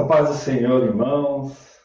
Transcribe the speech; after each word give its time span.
A 0.00 0.04
paz 0.06 0.28
do 0.30 0.34
Senhor, 0.34 0.82
irmãos. 0.82 1.78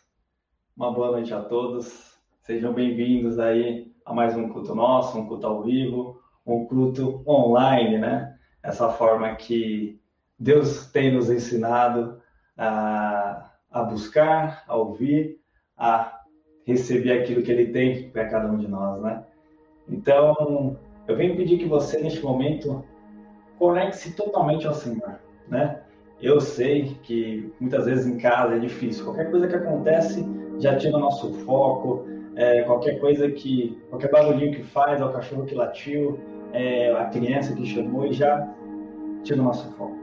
Uma 0.78 0.90
boa 0.90 1.12
noite 1.12 1.34
a 1.34 1.42
todos. 1.42 2.18
Sejam 2.44 2.72
bem-vindos 2.72 3.38
aí 3.38 3.92
a 4.06 4.14
mais 4.14 4.38
um 4.38 4.48
culto 4.48 4.74
nosso, 4.74 5.20
um 5.20 5.28
culto 5.28 5.46
ao 5.46 5.64
vivo, 5.64 6.22
um 6.46 6.66
culto 6.66 7.22
online, 7.28 7.98
né? 7.98 8.38
Essa 8.64 8.88
forma 8.88 9.36
que 9.36 10.00
Deus 10.40 10.90
tem 10.94 11.14
nos 11.14 11.30
ensinado 11.30 12.22
a, 12.58 13.52
a 13.70 13.84
buscar, 13.84 14.64
a 14.66 14.78
ouvir, 14.78 15.42
a 15.78 16.22
receber 16.66 17.20
aquilo 17.20 17.44
que 17.44 17.52
Ele 17.52 17.74
tem 17.74 18.10
para 18.12 18.30
cada 18.30 18.50
um 18.50 18.58
de 18.58 18.70
nós, 18.70 19.02
né? 19.02 19.26
Então, 19.90 20.80
eu 21.06 21.18
venho 21.18 21.36
pedir 21.36 21.58
que 21.58 21.68
você, 21.68 22.00
neste 22.00 22.24
momento, 22.24 22.82
conecte-se 23.60 24.16
totalmente 24.16 24.66
ao 24.66 24.74
Senhor, 24.74 25.20
né? 25.50 25.84
Eu 26.22 26.40
sei 26.40 26.96
que 27.04 27.52
muitas 27.60 27.86
vezes 27.86 28.08
em 28.08 28.18
casa 28.18 28.56
é 28.56 28.60
difícil. 28.60 29.04
Qualquer 29.04 29.30
coisa 29.30 29.48
que 29.48 29.56
acontece 29.56 30.26
já 30.60 30.76
tira 30.78 30.98
nosso 30.98 31.34
foco. 31.46 32.06
É, 32.36 32.64
qualquer 32.64 33.00
coisa 33.00 33.30
que, 33.32 33.78
qualquer 33.90 34.12
barulhinho 34.12 34.54
que 34.54 34.64
faz, 34.64 35.00
é 35.00 35.06
o 35.06 35.12
cachorro 35.12 35.46
que 35.46 35.56
latiu, 35.56 36.20
é 36.52 36.92
a 36.92 37.06
criança 37.06 37.54
que 37.56 37.66
chamou 37.66 38.06
e 38.06 38.14
já 38.14 38.46
tira 39.24 39.42
nosso 39.42 39.70
foco. 39.72 39.96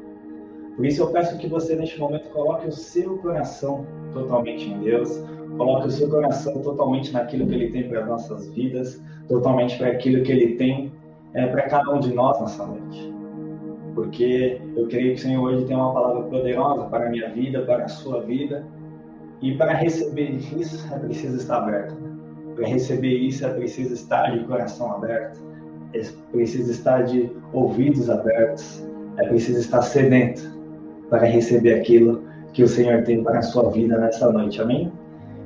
Por 0.77 0.87
isso 0.87 1.03
eu 1.03 1.11
peço 1.11 1.37
que 1.39 1.47
você 1.47 1.77
neste 1.77 2.01
momento 2.01 2.31
coloque 2.31 2.69
o 2.69 2.73
seu 2.73 3.19
coração 3.19 3.87
totalmente 4.15 4.67
em 4.67 4.81
Deus, 4.81 5.23
coloque 5.59 5.89
o 5.89 5.91
seu 5.91 6.09
coração 6.09 6.59
totalmente 6.63 7.13
naquilo 7.13 7.47
que 7.47 7.55
Ele 7.55 7.71
tem 7.71 7.89
para 7.89 8.01
as 8.01 8.09
nossas 8.09 8.49
vidas, 8.55 9.03
totalmente 9.29 9.77
para 9.77 9.89
aquilo 9.89 10.23
que 10.23 10.33
Ele 10.33 10.57
tem 10.57 10.91
é, 11.35 11.47
para 11.47 11.63
cada 11.69 11.91
um 11.91 12.01
de 12.01 12.15
nós 12.15 12.41
nessa 12.41 12.67
noite 12.67 13.12
porque 13.95 14.61
eu 14.77 14.87
creio 14.89 15.15
que 15.15 15.21
o 15.21 15.23
Senhor 15.23 15.43
hoje 15.43 15.65
tem 15.65 15.77
uma 15.77 15.93
palavra 15.93 16.23
poderosa 16.25 16.85
para 16.85 17.07
a 17.07 17.11
minha 17.11 17.29
vida, 17.31 17.63
para 17.63 17.85
a 17.85 17.89
sua 17.89 18.23
vida, 18.23 18.65
e 19.41 19.55
para 19.57 19.73
receber 19.75 20.31
isso 20.31 20.93
é 20.93 20.99
preciso 20.99 21.37
estar 21.37 21.59
aberto. 21.59 21.97
Para 22.55 22.67
receber 22.67 23.15
isso 23.15 23.45
é 23.45 23.51
preciso 23.51 23.95
estar 23.95 24.31
de 24.37 24.45
coração 24.45 24.93
aberto, 24.93 25.41
é 25.95 26.03
preciso 26.31 26.71
estar 26.71 27.03
de 27.03 27.31
ouvidos 27.53 28.09
abertos, 28.09 28.87
é 29.19 29.27
preciso 29.29 29.59
estar 29.59 29.83
sedento 29.83 30.43
para 31.11 31.27
receber 31.27 31.75
aquilo 31.75 32.23
que 32.53 32.63
o 32.63 32.69
Senhor 32.69 33.03
tem 33.03 33.23
para 33.23 33.39
a 33.39 33.43
sua 33.43 33.71
vida 33.71 33.99
nessa 33.99 34.31
noite, 34.31 34.61
amém? 34.61 34.93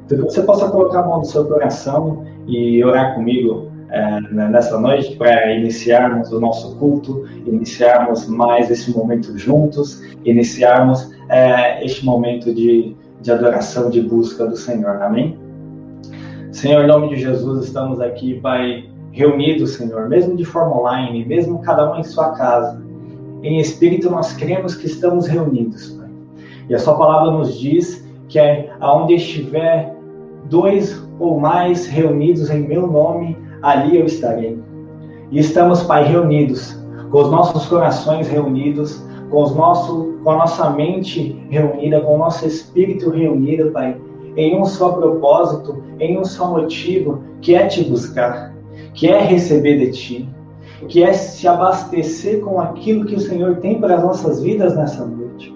Então, 0.04 0.18
que 0.18 0.24
você 0.24 0.42
possa 0.42 0.70
colocar 0.70 1.00
a 1.00 1.06
mão 1.06 1.18
no 1.18 1.24
seu 1.24 1.44
coração 1.46 2.24
e 2.46 2.84
orar 2.84 3.14
comigo 3.14 3.72
nessa 4.32 4.78
noite 4.80 5.16
para 5.16 5.52
iniciarmos 5.54 6.32
o 6.32 6.40
nosso 6.40 6.76
culto, 6.76 7.24
iniciarmos 7.46 8.26
mais 8.26 8.70
esse 8.70 8.90
momento 8.96 9.36
juntos, 9.38 10.02
iniciarmos 10.24 11.10
é, 11.28 11.84
este 11.84 12.04
momento 12.04 12.52
de, 12.52 12.96
de 13.20 13.32
adoração, 13.32 13.90
de 13.90 14.00
busca 14.00 14.46
do 14.46 14.56
Senhor. 14.56 15.02
Amém? 15.02 15.38
Senhor, 16.52 16.84
em 16.84 16.86
nome 16.86 17.08
de 17.10 17.16
Jesus, 17.16 17.66
estamos 17.66 18.00
aqui, 18.00 18.40
Pai, 18.40 18.88
reunidos, 19.12 19.74
Senhor, 19.74 20.08
mesmo 20.08 20.36
de 20.36 20.44
forma 20.44 20.78
online, 20.80 21.24
mesmo 21.24 21.60
cada 21.60 21.92
um 21.92 21.98
em 21.98 22.04
sua 22.04 22.32
casa. 22.32 22.82
Em 23.42 23.58
espírito, 23.58 24.10
nós 24.10 24.32
cremos 24.32 24.74
que 24.74 24.86
estamos 24.86 25.26
reunidos, 25.26 25.90
Pai. 25.90 26.08
E 26.68 26.74
a 26.74 26.78
Sua 26.78 26.96
palavra 26.96 27.30
nos 27.30 27.58
diz 27.58 28.06
que 28.28 28.38
é 28.38 28.70
aonde 28.80 29.14
estiver 29.14 29.94
dois 30.48 31.06
ou 31.18 31.38
mais 31.38 31.86
reunidos 31.86 32.50
em 32.50 32.66
meu 32.66 32.86
nome, 32.86 33.36
ali 33.66 33.98
eu 33.98 34.06
estarei. 34.06 34.56
E 35.32 35.40
estamos, 35.40 35.82
Pai, 35.82 36.04
reunidos, 36.04 36.80
com 37.10 37.20
os 37.20 37.30
nossos 37.32 37.66
corações 37.66 38.28
reunidos, 38.28 39.04
com, 39.28 39.42
os 39.42 39.56
nosso, 39.56 40.14
com 40.22 40.30
a 40.30 40.36
nossa 40.36 40.70
mente 40.70 41.44
reunida, 41.50 42.00
com 42.00 42.14
o 42.14 42.18
nosso 42.18 42.46
espírito 42.46 43.10
reunido, 43.10 43.72
Pai, 43.72 43.96
em 44.36 44.56
um 44.56 44.64
só 44.64 44.92
propósito, 44.92 45.82
em 45.98 46.16
um 46.16 46.24
só 46.24 46.48
motivo, 46.48 47.24
que 47.40 47.56
é 47.56 47.66
te 47.66 47.82
buscar, 47.82 48.54
que 48.94 49.08
é 49.08 49.20
receber 49.20 49.78
de 49.78 49.90
ti, 49.90 50.28
que 50.86 51.02
é 51.02 51.12
se 51.12 51.48
abastecer 51.48 52.40
com 52.40 52.60
aquilo 52.60 53.04
que 53.04 53.16
o 53.16 53.20
Senhor 53.20 53.56
tem 53.56 53.80
para 53.80 53.96
as 53.96 54.02
nossas 54.04 54.42
vidas 54.42 54.76
nessa 54.76 55.04
noite. 55.04 55.52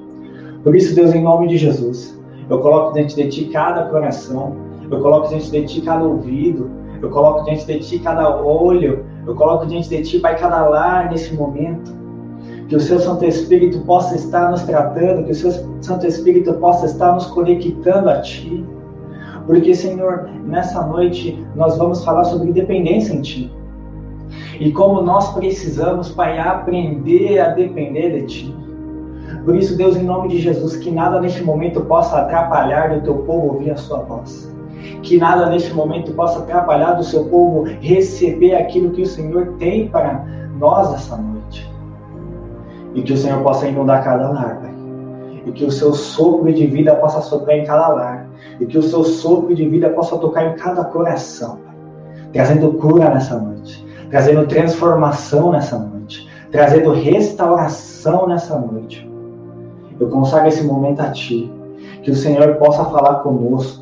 Por 0.64 0.74
isso, 0.74 0.96
Deus, 0.96 1.14
em 1.14 1.22
nome 1.22 1.46
de 1.46 1.56
Jesus, 1.56 2.20
eu 2.48 2.58
coloco 2.58 2.92
diante 2.92 3.14
de 3.14 3.28
ti 3.28 3.44
cada 3.52 3.84
coração, 3.84 4.56
eu 4.90 5.00
coloco 5.00 5.28
diante 5.28 5.48
de 5.52 5.64
ti 5.64 5.80
cada 5.82 6.04
ouvido, 6.04 6.80
eu 7.02 7.08
coloco 7.08 7.44
diante 7.44 7.66
de 7.66 7.78
ti 7.78 7.98
cada 7.98 8.28
olho, 8.42 9.04
eu 9.26 9.34
coloco 9.34 9.66
diante 9.66 9.88
de 9.88 10.02
ti, 10.02 10.18
Pai, 10.18 10.36
cada 10.36 10.68
lar 10.68 11.10
nesse 11.10 11.34
momento. 11.34 11.98
Que 12.68 12.76
o 12.76 12.80
seu 12.80 13.00
Santo 13.00 13.24
Espírito 13.24 13.80
possa 13.80 14.14
estar 14.14 14.50
nos 14.50 14.62
tratando, 14.62 15.24
que 15.24 15.32
o 15.32 15.34
seu 15.34 15.50
Santo 15.80 16.06
Espírito 16.06 16.52
possa 16.54 16.86
estar 16.86 17.12
nos 17.12 17.26
conectando 17.26 18.08
a 18.08 18.20
ti. 18.20 18.64
Porque, 19.46 19.74
Senhor, 19.74 20.28
nessa 20.44 20.86
noite 20.86 21.44
nós 21.56 21.76
vamos 21.76 22.04
falar 22.04 22.24
sobre 22.24 22.50
independência 22.50 23.14
em 23.14 23.22
ti. 23.22 23.52
E 24.60 24.70
como 24.70 25.02
nós 25.02 25.32
precisamos, 25.32 26.10
Pai, 26.10 26.38
aprender 26.38 27.40
a 27.40 27.48
depender 27.48 28.20
de 28.20 28.26
ti. 28.26 28.56
Por 29.44 29.56
isso, 29.56 29.76
Deus, 29.76 29.96
em 29.96 30.04
nome 30.04 30.28
de 30.28 30.38
Jesus, 30.38 30.76
que 30.76 30.90
nada 30.90 31.20
neste 31.20 31.42
momento 31.42 31.80
possa 31.80 32.20
atrapalhar 32.20 32.96
o 32.96 33.00
teu 33.00 33.14
povo 33.18 33.54
ouvir 33.54 33.70
a 33.70 33.76
sua 33.76 34.00
voz 34.00 34.50
que 35.02 35.18
nada 35.18 35.46
neste 35.46 35.72
momento 35.72 36.12
possa 36.12 36.40
atrapalhar 36.40 36.92
do 36.92 37.04
seu 37.04 37.24
povo 37.24 37.64
receber 37.80 38.54
aquilo 38.54 38.90
que 38.90 39.02
o 39.02 39.06
Senhor 39.06 39.54
tem 39.58 39.88
para 39.88 40.24
nós 40.58 40.92
essa 40.94 41.16
noite. 41.16 41.70
E 42.94 43.02
que 43.02 43.12
o 43.12 43.16
Senhor 43.16 43.42
possa 43.42 43.68
inundar 43.68 44.04
cada 44.04 44.30
lar, 44.30 44.60
Pai. 44.60 44.74
E 45.46 45.52
que 45.52 45.64
o 45.64 45.70
seu 45.70 45.94
sopro 45.94 46.52
de 46.52 46.66
vida 46.66 46.94
possa 46.96 47.20
soprar 47.20 47.56
em 47.56 47.64
cada 47.64 47.88
lar. 47.88 48.28
E 48.58 48.66
que 48.66 48.76
o 48.76 48.82
seu 48.82 49.04
sopro 49.04 49.54
de 49.54 49.68
vida 49.68 49.88
possa 49.90 50.18
tocar 50.18 50.46
em 50.46 50.56
cada 50.56 50.84
coração, 50.84 51.58
Pai. 51.64 51.74
Trazendo 52.32 52.72
cura 52.74 53.10
nessa 53.10 53.38
noite. 53.38 53.86
Trazendo 54.10 54.46
transformação 54.46 55.52
nessa 55.52 55.78
noite. 55.78 56.28
Trazendo 56.50 56.92
restauração 56.92 58.26
nessa 58.26 58.58
noite. 58.58 59.08
Eu 59.98 60.08
consagro 60.08 60.48
esse 60.48 60.64
momento 60.64 61.00
a 61.00 61.10
Ti. 61.10 61.50
Que 62.02 62.10
o 62.10 62.16
Senhor 62.16 62.56
possa 62.56 62.84
falar 62.86 63.16
conosco 63.16 63.79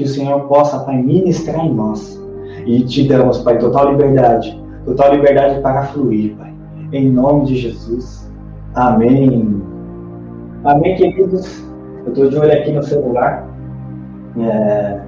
que 0.00 0.04
o 0.04 0.08
Senhor 0.08 0.40
possa, 0.48 0.78
Pai, 0.80 0.96
ministrar 1.02 1.62
em 1.62 1.74
nós. 1.74 2.18
E 2.64 2.82
te 2.84 3.06
damos, 3.06 3.38
Pai, 3.40 3.58
total 3.58 3.90
liberdade, 3.90 4.58
total 4.86 5.14
liberdade 5.14 5.60
para 5.60 5.82
fluir, 5.82 6.34
Pai. 6.36 6.54
Em 6.90 7.10
nome 7.10 7.44
de 7.44 7.56
Jesus. 7.56 8.32
Amém. 8.74 9.62
Amém, 10.64 10.96
queridos. 10.96 11.62
Eu 12.06 12.12
estou 12.12 12.30
de 12.30 12.38
olho 12.38 12.50
aqui 12.50 12.72
no 12.72 12.82
celular. 12.82 13.46
É... 14.38 15.00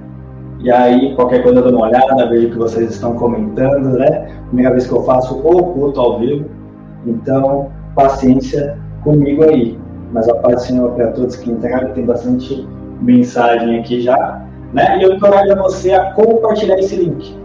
E 0.59 0.69
aí, 0.69 1.15
qualquer 1.15 1.41
coisa 1.41 1.59
eu 1.59 1.63
dou 1.63 1.75
uma 1.79 1.87
olhada, 1.87 2.29
vejo 2.29 2.51
que 2.51 2.57
vocês 2.57 2.91
estão 2.91 3.15
comentando, 3.15 3.97
né? 3.97 4.27
Primeira 4.47 4.71
vez 4.71 4.85
que 4.85 4.93
eu 4.93 5.01
faço 5.03 5.39
o 5.39 5.73
culto 5.73 5.99
ao 5.99 6.19
vivo. 6.19 6.45
Então, 7.07 7.71
paciência 7.95 8.77
comigo 9.03 9.43
aí. 9.43 9.75
Mas 10.11 10.29
a 10.29 10.35
paz 10.35 10.55
do 10.57 10.61
Senhor 10.61 10.91
para 10.91 11.07
todos 11.07 11.35
que 11.35 11.49
entraram, 11.49 11.93
tem 11.93 12.05
bastante 12.05 12.67
mensagem 13.01 13.79
aqui 13.79 13.99
já. 13.99 14.42
Né? 14.73 14.97
E 14.99 15.03
eu 15.03 15.13
encorajo 15.13 15.55
você 15.57 15.93
a 15.93 16.11
compartilhar 16.13 16.77
esse 16.79 16.95
link. 16.95 17.37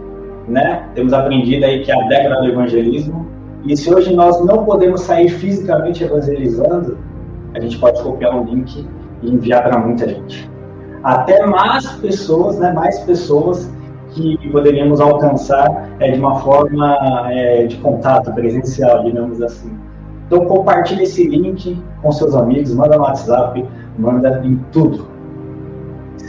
Né? 0.47 0.83
Temos 0.95 1.13
aprendido 1.13 1.63
aí 1.65 1.83
que 1.83 1.91
é 1.91 1.95
a 1.95 2.07
década 2.07 2.41
do 2.41 2.47
evangelismo, 2.47 3.27
e 3.65 3.75
se 3.75 3.93
hoje 3.93 4.15
nós 4.15 4.43
não 4.45 4.65
podemos 4.65 5.01
sair 5.01 5.29
fisicamente 5.29 6.03
evangelizando, 6.03 6.97
a 7.53 7.59
gente 7.59 7.77
pode 7.77 8.01
copiar 8.01 8.35
o 8.35 8.43
link 8.43 8.87
e 9.21 9.31
enviar 9.31 9.63
para 9.63 9.77
muita 9.77 10.07
gente. 10.07 10.49
Até 11.03 11.45
mais 11.45 11.85
pessoas, 11.93 12.57
né, 12.57 12.71
mais 12.71 12.99
pessoas 13.01 13.71
que 14.11 14.37
poderíamos 14.51 14.99
alcançar 14.99 15.89
é, 15.99 16.11
de 16.11 16.19
uma 16.19 16.39
forma 16.39 16.97
é, 17.31 17.67
de 17.67 17.77
contato 17.77 18.33
presencial, 18.33 19.03
digamos 19.03 19.41
assim. 19.41 19.71
Então 20.25 20.45
compartilhe 20.45 21.03
esse 21.03 21.27
link 21.27 21.81
com 22.01 22.11
seus 22.11 22.35
amigos, 22.35 22.73
manda 22.73 22.97
no 22.97 23.03
WhatsApp, 23.03 23.65
manda 23.97 24.41
em 24.43 24.57
tudo. 24.71 25.07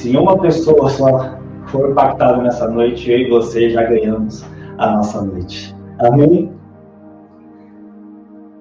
Se 0.01 0.17
uma 0.17 0.39
pessoa 0.39 0.89
só 0.89 1.37
for 1.67 1.91
impactada 1.91 2.43
nessa 2.43 2.67
noite, 2.67 3.11
eu 3.11 3.19
e 3.19 3.29
você 3.29 3.69
já 3.69 3.83
ganhamos 3.83 4.43
a 4.79 4.97
nossa 4.97 5.21
noite. 5.21 5.77
Amém? 5.99 6.51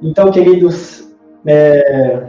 Então, 0.01 0.29
queridos, 0.31 1.09
é, 1.45 2.27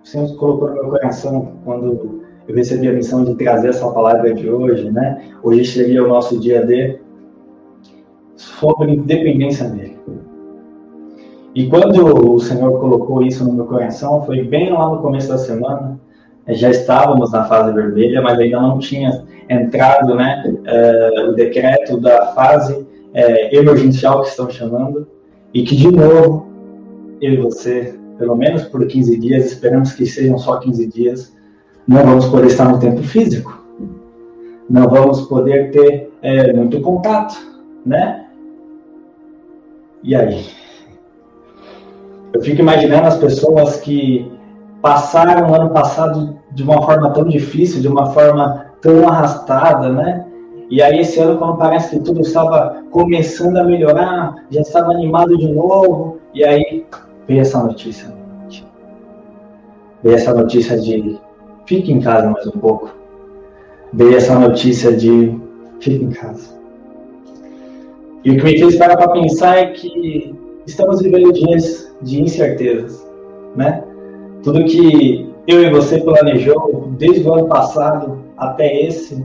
o 0.00 0.06
Senhor 0.06 0.36
colocou 0.36 0.68
no 0.68 0.74
meu 0.74 0.90
coração 0.90 1.54
quando 1.64 2.22
eu 2.46 2.54
recebi 2.54 2.88
a 2.88 2.92
missão 2.92 3.24
de 3.24 3.34
trazer 3.34 3.70
essa 3.70 3.90
palavra 3.90 4.32
de 4.32 4.48
hoje, 4.48 4.92
né? 4.92 5.24
Hoje 5.42 5.64
seria 5.64 6.04
o 6.04 6.06
nosso 6.06 6.38
dia 6.38 6.64
de 6.64 7.00
sobre 8.36 8.96
dependência 8.96 9.68
dele. 9.70 9.98
E 11.52 11.66
quando 11.66 12.32
o 12.32 12.38
Senhor 12.38 12.78
colocou 12.78 13.24
isso 13.24 13.44
no 13.44 13.54
meu 13.54 13.66
coração, 13.66 14.22
foi 14.22 14.44
bem 14.44 14.72
lá 14.72 14.88
no 14.88 15.02
começo 15.02 15.30
da 15.30 15.38
semana, 15.38 16.00
já 16.48 16.70
estávamos 16.70 17.30
na 17.32 17.44
fase 17.44 17.72
vermelha, 17.72 18.20
mas 18.20 18.38
ainda 18.38 18.60
não 18.60 18.78
tinha 18.78 19.24
entrado 19.48 20.14
né, 20.14 20.42
uh, 20.46 21.30
o 21.30 21.34
decreto 21.34 22.00
da 22.00 22.26
fase 22.28 22.74
uh, 22.74 22.86
emergencial 23.54 24.22
que 24.22 24.28
estão 24.28 24.50
chamando, 24.50 25.06
e 25.54 25.62
que 25.62 25.76
de 25.76 25.90
novo, 25.90 26.48
eu 27.20 27.34
e 27.34 27.36
você, 27.36 27.94
pelo 28.18 28.36
menos 28.36 28.64
por 28.64 28.86
15 28.86 29.18
dias, 29.18 29.46
esperamos 29.46 29.92
que 29.92 30.06
sejam 30.06 30.38
só 30.38 30.58
15 30.58 30.86
dias, 30.88 31.32
Não 31.86 32.04
vamos 32.04 32.26
poder 32.26 32.46
estar 32.46 32.68
no 32.70 32.78
tempo 32.78 33.02
físico. 33.02 33.60
Não 34.70 34.88
vamos 34.88 35.22
poder 35.22 35.70
ter 35.72 36.10
é, 36.22 36.52
muito 36.52 36.80
contato, 36.80 37.34
né? 37.84 38.26
E 40.02 40.14
aí? 40.14 40.46
Eu 42.32 42.40
fico 42.40 42.60
imaginando 42.60 43.08
as 43.08 43.18
pessoas 43.18 43.76
que 43.80 44.31
passaram 44.82 45.48
o 45.48 45.54
ano 45.54 45.70
passado 45.70 46.36
de 46.50 46.62
uma 46.64 46.82
forma 46.82 47.10
tão 47.10 47.24
difícil, 47.24 47.80
de 47.80 47.88
uma 47.88 48.06
forma 48.06 48.66
tão 48.80 49.08
arrastada, 49.08 49.88
né? 49.88 50.26
E 50.68 50.82
aí 50.82 51.00
esse 51.00 51.20
ano, 51.20 51.38
quando 51.38 51.56
parece 51.56 51.90
que 51.90 52.02
tudo 52.02 52.20
estava 52.20 52.82
começando 52.90 53.58
a 53.58 53.64
melhorar, 53.64 54.34
já 54.50 54.60
estava 54.60 54.90
animado 54.90 55.38
de 55.38 55.48
novo, 55.48 56.18
e 56.34 56.42
aí 56.44 56.84
veio 57.28 57.40
essa 57.40 57.62
notícia. 57.62 58.12
Veio 60.02 60.16
essa 60.16 60.34
notícia 60.34 60.78
de 60.78 61.16
fique 61.64 61.92
em 61.92 62.00
casa 62.00 62.28
mais 62.28 62.46
um 62.46 62.58
pouco. 62.58 62.90
Veio 63.92 64.16
essa 64.16 64.36
notícia 64.36 64.96
de 64.96 65.38
fique 65.78 66.04
em 66.04 66.10
casa. 66.10 66.60
E 68.24 68.30
o 68.30 68.36
que 68.36 68.44
me 68.44 68.58
fez 68.58 68.76
parar 68.76 68.96
para 68.96 69.08
pensar 69.10 69.58
é 69.58 69.66
que 69.66 70.34
estamos 70.66 71.00
vivendo 71.02 71.32
dias 71.32 71.94
de 72.02 72.22
incertezas, 72.22 73.06
né? 73.54 73.84
Tudo 74.42 74.64
que 74.64 75.32
eu 75.46 75.62
e 75.62 75.70
você 75.70 76.00
planejou 76.00 76.92
desde 76.98 77.28
o 77.28 77.34
ano 77.34 77.48
passado 77.48 78.18
até 78.36 78.82
esse, 78.82 79.24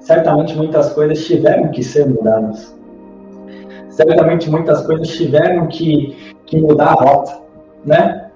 certamente 0.00 0.56
muitas 0.56 0.92
coisas 0.92 1.24
tiveram 1.24 1.68
que 1.68 1.82
ser 1.82 2.08
mudadas. 2.08 2.76
Certamente 3.90 4.50
muitas 4.50 4.84
coisas 4.86 5.08
tiveram 5.08 5.66
que, 5.66 6.16
que 6.46 6.60
mudar 6.60 6.88
a 6.88 6.92
rota, 6.92 7.38
né? 7.84 8.30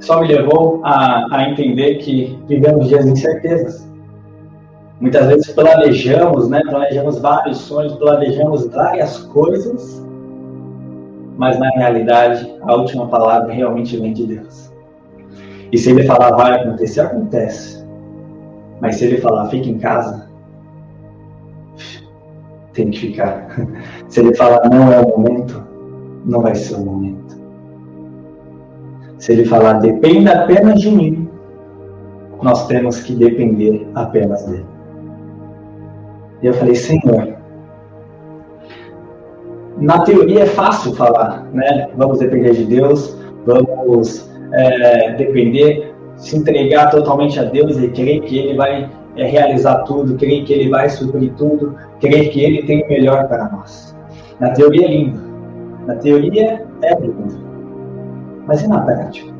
Só 0.00 0.20
me 0.20 0.28
levou 0.28 0.80
a, 0.84 1.26
a 1.30 1.48
entender 1.50 1.96
que 1.96 2.38
vivemos 2.46 2.88
dias 2.88 3.04
de 3.04 3.12
incertezas. 3.12 3.86
Muitas 5.00 5.26
vezes 5.26 5.50
planejamos, 5.52 6.48
né? 6.48 6.60
Planejamos 6.68 7.20
vários 7.20 7.58
sonhos, 7.58 7.94
planejamos 7.96 8.66
várias 8.68 9.18
coisas, 9.18 10.06
mas 11.36 11.58
na 11.58 11.68
realidade 11.70 12.54
a 12.62 12.74
última 12.74 13.06
palavra 13.08 13.52
realmente 13.52 13.96
vem 13.96 14.12
de 14.12 14.26
Deus. 14.26 14.75
E 15.72 15.78
se 15.78 15.90
ele 15.90 16.04
falar 16.04 16.36
vai 16.36 16.60
acontecer, 16.60 17.00
acontece. 17.00 17.84
Mas 18.80 18.96
se 18.96 19.04
ele 19.04 19.18
falar 19.18 19.48
fica 19.48 19.68
em 19.68 19.78
casa, 19.78 20.28
tem 22.72 22.90
que 22.90 22.98
ficar. 22.98 23.48
Se 24.08 24.20
ele 24.20 24.34
falar 24.34 24.68
não 24.68 24.92
é 24.92 25.00
o 25.00 25.08
momento, 25.08 25.66
não 26.24 26.42
vai 26.42 26.54
ser 26.54 26.74
o 26.74 26.84
momento. 26.84 27.36
Se 29.18 29.32
ele 29.32 29.44
falar 29.46 29.74
dependa 29.74 30.42
apenas 30.42 30.80
de 30.80 30.90
mim, 30.90 31.28
nós 32.42 32.66
temos 32.66 33.00
que 33.00 33.14
depender 33.14 33.88
apenas 33.94 34.44
dele. 34.44 34.66
E 36.42 36.46
eu 36.46 36.52
falei, 36.54 36.74
Senhor, 36.74 37.34
na 39.78 40.00
teoria 40.00 40.42
é 40.42 40.46
fácil 40.46 40.94
falar, 40.94 41.44
né? 41.52 41.88
Vamos 41.96 42.18
depender 42.18 42.52
de 42.52 42.66
Deus, 42.66 43.16
vamos 43.46 44.30
é, 44.52 45.12
depender, 45.14 45.94
se 46.16 46.36
entregar 46.36 46.90
totalmente 46.90 47.38
a 47.38 47.44
Deus 47.44 47.78
e 47.78 47.88
crer 47.88 48.20
que 48.22 48.38
Ele 48.38 48.56
vai 48.56 48.90
é, 49.16 49.24
realizar 49.24 49.82
tudo, 49.84 50.16
crer 50.16 50.44
que 50.44 50.52
Ele 50.52 50.70
vai 50.70 50.88
suprir 50.88 51.32
tudo, 51.34 51.74
crer 52.00 52.30
que 52.30 52.42
Ele 52.42 52.62
tem 52.62 52.82
o 52.84 52.88
melhor 52.88 53.28
para 53.28 53.48
nós. 53.50 53.96
Na 54.40 54.50
teoria 54.50 54.86
é 54.86 54.90
lindo, 54.90 55.20
na 55.86 55.94
teoria 55.96 56.64
é 56.82 57.00
lindo, 57.00 57.38
mas 58.46 58.62
e 58.62 58.68
na 58.68 58.80
prática? 58.80 59.34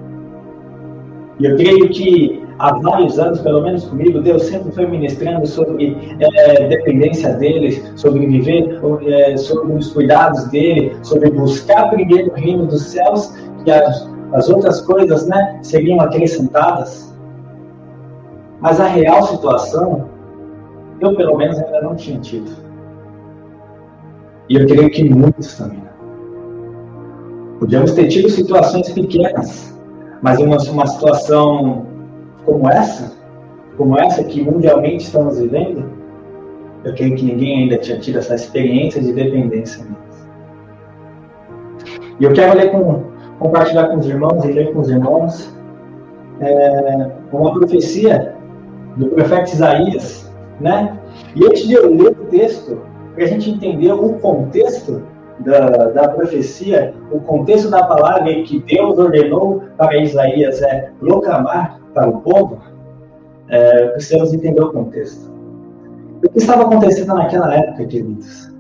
E 1.38 1.44
eu 1.44 1.56
creio 1.56 1.88
que 1.90 2.42
há 2.58 2.72
vários 2.78 3.18
anos, 3.18 3.40
pelo 3.40 3.62
menos 3.62 3.84
comigo, 3.84 4.20
Deus 4.20 4.44
sempre 4.44 4.72
foi 4.72 4.86
ministrando 4.86 5.46
sobre 5.46 6.16
é, 6.18 6.66
dependência 6.66 7.34
dele, 7.34 7.82
sobre 7.96 8.26
viver, 8.26 8.80
é, 9.06 9.36
sobre 9.36 9.74
os 9.74 9.92
cuidados 9.92 10.44
dele, 10.46 10.96
sobre 11.02 11.30
buscar 11.30 11.90
primeiro 11.90 12.30
o 12.30 12.34
reino 12.34 12.66
dos 12.66 12.82
céus 12.84 13.34
e 13.66 13.70
as, 13.70 14.08
as 14.36 14.50
outras 14.50 14.82
coisas 14.82 15.26
né, 15.26 15.58
seriam 15.62 15.98
acrescentadas. 15.98 17.10
Mas 18.60 18.78
a 18.78 18.86
real 18.86 19.22
situação, 19.22 20.10
eu 21.00 21.16
pelo 21.16 21.38
menos 21.38 21.58
ainda 21.58 21.80
não 21.80 21.96
tinha 21.96 22.20
tido. 22.20 22.50
E 24.50 24.56
eu 24.56 24.66
creio 24.66 24.90
que 24.90 25.08
muitos 25.08 25.56
também. 25.56 25.82
Podíamos 27.58 27.92
ter 27.92 28.08
tido 28.08 28.28
situações 28.28 28.90
pequenas, 28.90 29.74
mas 30.20 30.38
uma, 30.38 30.58
uma 30.70 30.86
situação 30.86 31.86
como 32.44 32.68
essa, 32.68 33.16
como 33.78 33.98
essa 33.98 34.22
que 34.22 34.42
mundialmente 34.42 35.04
estamos 35.04 35.38
vivendo, 35.38 35.90
eu 36.84 36.94
creio 36.94 37.16
que 37.16 37.24
ninguém 37.24 37.62
ainda 37.62 37.78
tinha 37.78 37.98
tido 37.98 38.18
essa 38.18 38.34
experiência 38.34 39.00
de 39.00 39.14
dependência. 39.14 39.86
E 42.20 42.24
eu 42.24 42.34
quero 42.34 42.54
ler 42.54 42.70
com, 42.70 43.15
compartilhar 43.38 43.88
com 43.88 43.98
os 43.98 44.06
irmãos 44.06 44.44
e 44.44 44.52
ler 44.52 44.72
com 44.72 44.80
os 44.80 44.90
irmãos 44.90 45.56
é, 46.40 47.10
uma 47.32 47.52
profecia 47.52 48.34
do 48.96 49.08
profeta 49.08 49.50
Isaías, 49.50 50.32
né? 50.60 50.98
E 51.34 51.44
antes 51.44 51.66
de 51.66 51.74
eu 51.74 51.94
ler 51.94 52.08
o 52.08 52.26
texto, 52.26 52.80
para 53.14 53.24
a 53.24 53.26
gente 53.26 53.50
entender 53.50 53.92
o 53.92 54.14
contexto 54.14 55.02
da, 55.40 55.88
da 55.90 56.08
profecia, 56.08 56.94
o 57.10 57.20
contexto 57.20 57.70
da 57.70 57.84
palavra 57.84 58.24
que 58.42 58.60
Deus 58.60 58.98
ordenou 58.98 59.62
para 59.76 59.96
Isaías 59.98 60.62
é 60.62 60.90
proclamar 60.98 61.80
para 61.94 62.08
o 62.08 62.20
povo, 62.20 62.58
é, 63.48 63.88
precisamos 63.88 64.32
entender 64.32 64.60
o 64.60 64.72
contexto. 64.72 65.30
O 66.24 66.28
que 66.28 66.38
estava 66.38 66.62
acontecendo 66.62 67.14
naquela 67.14 67.54
época, 67.54 67.84
queridos? 67.86 68.54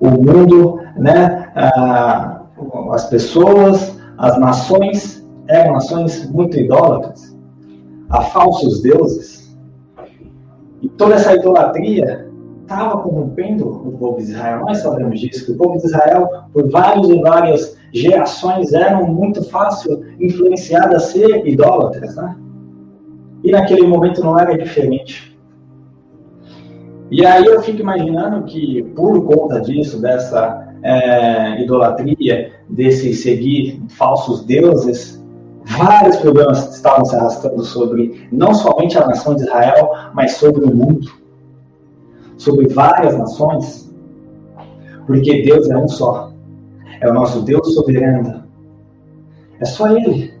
O 0.00 0.08
mundo, 0.08 0.80
né, 0.96 1.50
a, 1.54 2.41
as 2.92 3.08
pessoas, 3.08 3.98
as 4.18 4.38
nações 4.38 5.26
eram 5.48 5.74
nações 5.74 6.30
muito 6.30 6.58
idólatras, 6.58 7.36
a 8.10 8.22
falsos 8.22 8.82
deuses. 8.82 9.56
E 10.80 10.88
toda 10.88 11.14
essa 11.14 11.34
idolatria 11.34 12.28
estava 12.62 12.98
corrompendo 13.02 13.68
o 13.68 13.92
povo 13.92 14.16
de 14.18 14.24
Israel. 14.24 14.60
Nós 14.60 14.78
sabemos 14.78 15.20
disso, 15.20 15.46
que 15.46 15.52
o 15.52 15.56
povo 15.56 15.78
de 15.78 15.86
Israel, 15.86 16.28
por 16.52 16.70
várias 16.70 17.08
e 17.08 17.20
várias 17.20 17.78
gerações, 17.92 18.72
eram 18.72 19.06
muito 19.06 19.44
fácil 19.44 20.02
influenciados 20.18 20.96
a 20.96 21.00
ser 21.00 21.46
idólatras. 21.46 22.16
Né? 22.16 22.36
E 23.44 23.50
naquele 23.50 23.86
momento 23.86 24.22
não 24.22 24.38
era 24.38 24.56
diferente. 24.56 25.32
E 27.10 27.26
aí 27.26 27.44
eu 27.44 27.60
fico 27.60 27.80
imaginando 27.80 28.44
que, 28.44 28.82
por 28.94 29.22
conta 29.26 29.60
disso, 29.60 30.00
dessa 30.00 30.61
é, 30.82 31.62
idolatria, 31.62 32.52
desse 32.68 33.14
seguir 33.14 33.80
falsos 33.88 34.44
deuses, 34.44 35.22
vários 35.64 36.16
problemas 36.16 36.74
estavam 36.74 37.04
se 37.04 37.14
arrastando 37.14 37.64
sobre 37.64 38.28
não 38.32 38.52
somente 38.52 38.98
a 38.98 39.06
nação 39.06 39.34
de 39.34 39.42
Israel, 39.42 39.90
mas 40.14 40.32
sobre 40.32 40.64
o 40.64 40.74
mundo, 40.74 41.08
sobre 42.36 42.68
várias 42.68 43.16
nações, 43.16 43.92
porque 45.06 45.42
Deus 45.42 45.70
é 45.70 45.76
um 45.76 45.88
só, 45.88 46.32
é 47.00 47.08
o 47.08 47.14
nosso 47.14 47.42
Deus 47.42 47.74
soberano, 47.74 48.44
é 49.60 49.64
só 49.64 49.96
Ele. 49.96 50.32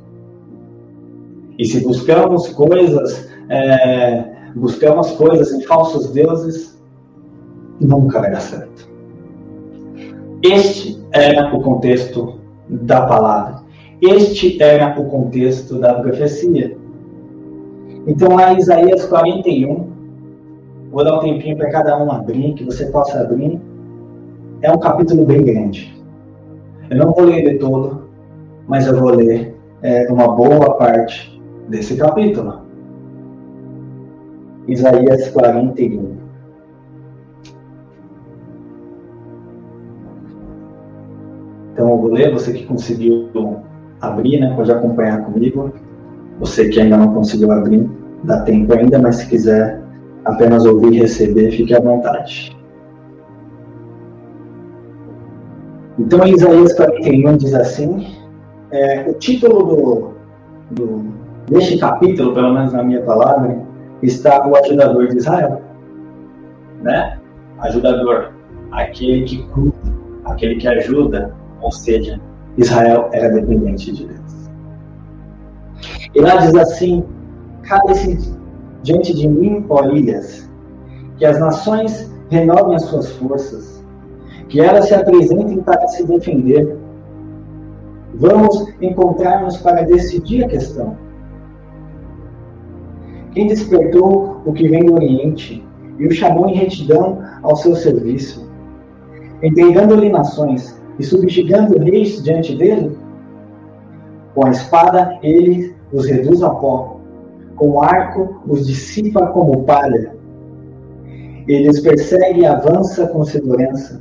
E 1.58 1.64
se 1.64 1.84
buscamos 1.84 2.48
coisas, 2.48 3.30
é, 3.48 4.24
buscamos 4.56 5.12
coisas 5.12 5.52
em 5.52 5.62
falsos 5.62 6.10
deuses, 6.10 6.82
nunca 7.80 8.20
vai 8.20 8.32
dar 8.32 8.40
certo. 8.40 8.91
Este 10.42 11.00
era 11.12 11.54
o 11.54 11.62
contexto 11.62 12.40
da 12.68 13.06
palavra. 13.06 13.62
Este 14.00 14.60
era 14.60 14.98
o 15.00 15.04
contexto 15.04 15.78
da 15.78 15.94
profecia. 15.94 16.76
Então, 18.06 18.34
lá 18.34 18.52
em 18.52 18.58
Isaías 18.58 19.06
41, 19.06 19.86
vou 20.90 21.04
dar 21.04 21.18
um 21.18 21.20
tempinho 21.20 21.56
para 21.56 21.70
cada 21.70 22.02
um 22.02 22.10
abrir, 22.10 22.54
que 22.54 22.64
você 22.64 22.86
possa 22.86 23.20
abrir. 23.20 23.60
É 24.62 24.72
um 24.72 24.78
capítulo 24.78 25.24
bem 25.24 25.44
grande. 25.44 25.96
Eu 26.90 26.96
não 26.96 27.12
vou 27.12 27.24
ler 27.24 27.48
de 27.48 27.58
todo, 27.58 28.08
mas 28.66 28.86
eu 28.88 28.98
vou 28.98 29.10
ler 29.10 29.56
é, 29.82 30.10
uma 30.10 30.28
boa 30.34 30.74
parte 30.74 31.40
desse 31.68 31.96
capítulo. 31.96 32.62
Isaías 34.66 35.28
41. 35.28 36.21
Então 41.72 41.88
eu 41.88 41.98
vou 41.98 42.12
ler, 42.12 42.32
você 42.32 42.52
que 42.52 42.66
conseguiu 42.66 43.28
abrir, 44.00 44.40
né, 44.40 44.52
pode 44.54 44.70
acompanhar 44.70 45.24
comigo. 45.24 45.72
Você 46.38 46.68
que 46.68 46.80
ainda 46.80 46.96
não 46.96 47.14
conseguiu 47.14 47.50
abrir, 47.52 47.88
dá 48.24 48.42
tempo 48.42 48.74
ainda, 48.74 48.98
mas 48.98 49.16
se 49.16 49.28
quiser 49.28 49.80
apenas 50.24 50.64
ouvir 50.64 50.94
e 50.94 51.00
receber, 51.00 51.50
fique 51.50 51.74
à 51.74 51.80
vontade. 51.80 52.56
Então, 55.98 56.26
Isaías 56.26 56.72
41 56.74 57.36
diz 57.36 57.54
assim: 57.54 58.06
é, 58.70 59.08
o 59.08 59.14
título 59.14 59.62
do, 59.64 60.14
do, 60.70 61.04
neste 61.50 61.78
capítulo, 61.78 62.34
pelo 62.34 62.54
menos 62.54 62.72
na 62.72 62.82
minha 62.82 63.02
palavra, 63.02 63.60
está 64.02 64.46
o 64.46 64.56
ajudador 64.56 65.08
de 65.08 65.18
Israel. 65.18 65.62
Né? 66.82 67.18
Ajudador, 67.60 68.32
aquele 68.72 69.22
que 69.24 69.42
cuida, 69.48 69.76
aquele 70.24 70.56
que 70.56 70.66
ajuda, 70.66 71.34
ou 71.62 71.72
seja, 71.72 72.20
Israel 72.58 73.08
era 73.12 73.30
dependente 73.30 73.92
de 73.92 74.06
Deus. 74.06 74.50
E 76.14 76.20
lá 76.20 76.36
diz 76.36 76.54
assim: 76.56 77.04
Cale-se 77.62 78.36
diante 78.82 79.14
de 79.14 79.28
mim, 79.28 79.64
ó 79.68 79.86
ilhas, 79.86 80.50
que 81.16 81.24
as 81.24 81.38
nações 81.38 82.12
renovem 82.28 82.74
as 82.74 82.82
suas 82.82 83.12
forças, 83.12 83.84
que 84.48 84.60
elas 84.60 84.88
se 84.88 84.94
apresentem 84.94 85.62
para 85.62 85.86
se 85.88 86.04
defender. 86.04 86.76
Vamos 88.14 88.68
encontrar-nos 88.80 89.56
para 89.58 89.82
decidir 89.82 90.44
a 90.44 90.48
questão. 90.48 90.96
Quem 93.30 93.46
despertou 93.46 94.42
o 94.44 94.52
que 94.52 94.68
vem 94.68 94.84
do 94.84 94.94
Oriente 94.94 95.66
e 95.98 96.06
o 96.06 96.12
chamou 96.12 96.48
em 96.48 96.54
retidão 96.54 97.22
ao 97.42 97.56
seu 97.56 97.74
serviço, 97.74 98.50
entregando-lhe 99.42 100.10
nações 100.10 100.81
e 101.02 101.04
subjugando 101.04 101.78
reis 101.80 102.22
diante 102.22 102.54
dele? 102.54 102.96
Com 104.34 104.46
a 104.46 104.50
espada 104.50 105.18
ele 105.20 105.74
os 105.92 106.06
reduz 106.06 106.42
a 106.42 106.50
pó, 106.50 107.00
com 107.56 107.70
o 107.70 107.82
arco 107.82 108.40
os 108.46 108.66
dissipa 108.66 109.26
como 109.26 109.64
palha. 109.64 110.14
Ele 111.48 111.68
os 111.68 111.80
persegue 111.80 112.42
e 112.42 112.46
avança 112.46 113.08
com 113.08 113.24
segurança, 113.24 114.00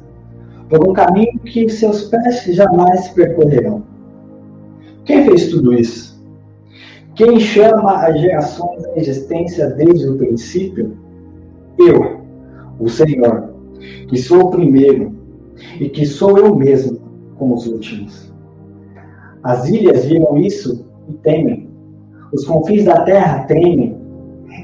por 0.70 0.88
um 0.88 0.94
caminho 0.94 1.40
que 1.40 1.68
seus 1.68 2.04
pés 2.04 2.44
jamais 2.46 3.10
percorrerão. 3.10 3.84
Quem 5.04 5.26
fez 5.26 5.50
tudo 5.50 5.74
isso? 5.74 6.22
Quem 7.16 7.40
chama 7.40 8.06
as 8.06 8.22
gerações 8.22 8.86
à 8.86 9.00
existência 9.00 9.72
desde 9.72 10.08
o 10.08 10.18
princípio? 10.18 10.96
Eu, 11.80 12.22
o 12.80 12.88
Senhor, 12.88 13.50
que 14.08 14.18
sou 14.18 14.46
o 14.46 14.52
primeiro 14.52 15.21
e 15.80 15.90
que 15.90 16.06
sou 16.06 16.38
eu 16.38 16.56
mesmo 16.56 17.00
com 17.38 17.54
os 17.54 17.68
últimos. 17.68 18.32
As 19.44 19.68
ilhas 19.68 20.06
viram 20.06 20.38
isso 20.38 20.86
e 21.10 21.14
temem. 21.14 21.70
Os 22.32 22.46
confins 22.46 22.86
da 22.86 23.02
terra 23.02 23.44
tremem. 23.46 23.98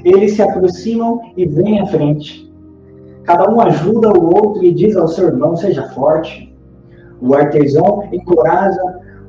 Eles 0.04 0.32
se 0.32 0.42
aproximam 0.42 1.20
e 1.36 1.46
vêm 1.46 1.80
à 1.80 1.86
frente. 1.86 2.52
Cada 3.24 3.50
um 3.50 3.60
ajuda 3.60 4.08
o 4.08 4.34
outro 4.34 4.64
e 4.64 4.72
diz 4.72 4.96
ao 4.96 5.08
seu 5.08 5.28
irmão: 5.28 5.56
seja 5.56 5.88
forte. 5.88 6.54
O 7.20 7.34
artesão 7.34 8.04
encoraja 8.12 8.80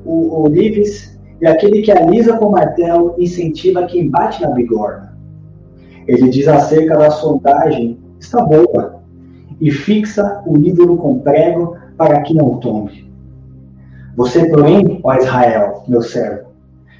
o 0.04 0.42
olives 0.42 1.18
e 1.40 1.46
aquele 1.46 1.82
que 1.82 1.90
alisa 1.90 2.36
com 2.36 2.50
martelo 2.50 3.14
incentiva 3.18 3.86
quem 3.86 4.08
bate 4.08 4.40
na 4.42 4.50
bigorna. 4.50 5.18
Ele 6.06 6.28
diz 6.28 6.46
acerca 6.46 6.96
da 6.96 7.10
soldagem: 7.10 7.98
está 8.18 8.42
boa, 8.42 8.99
e 9.60 9.70
fixa 9.70 10.42
o 10.46 10.56
ídolo 10.56 10.96
com 10.96 11.18
prego 11.18 11.76
para 11.96 12.22
que 12.22 12.34
não 12.34 12.58
tombe. 12.58 13.10
Você, 14.16 14.48
porém, 14.48 15.00
ó 15.02 15.14
Israel, 15.14 15.84
meu 15.86 16.02
servo, 16.02 16.48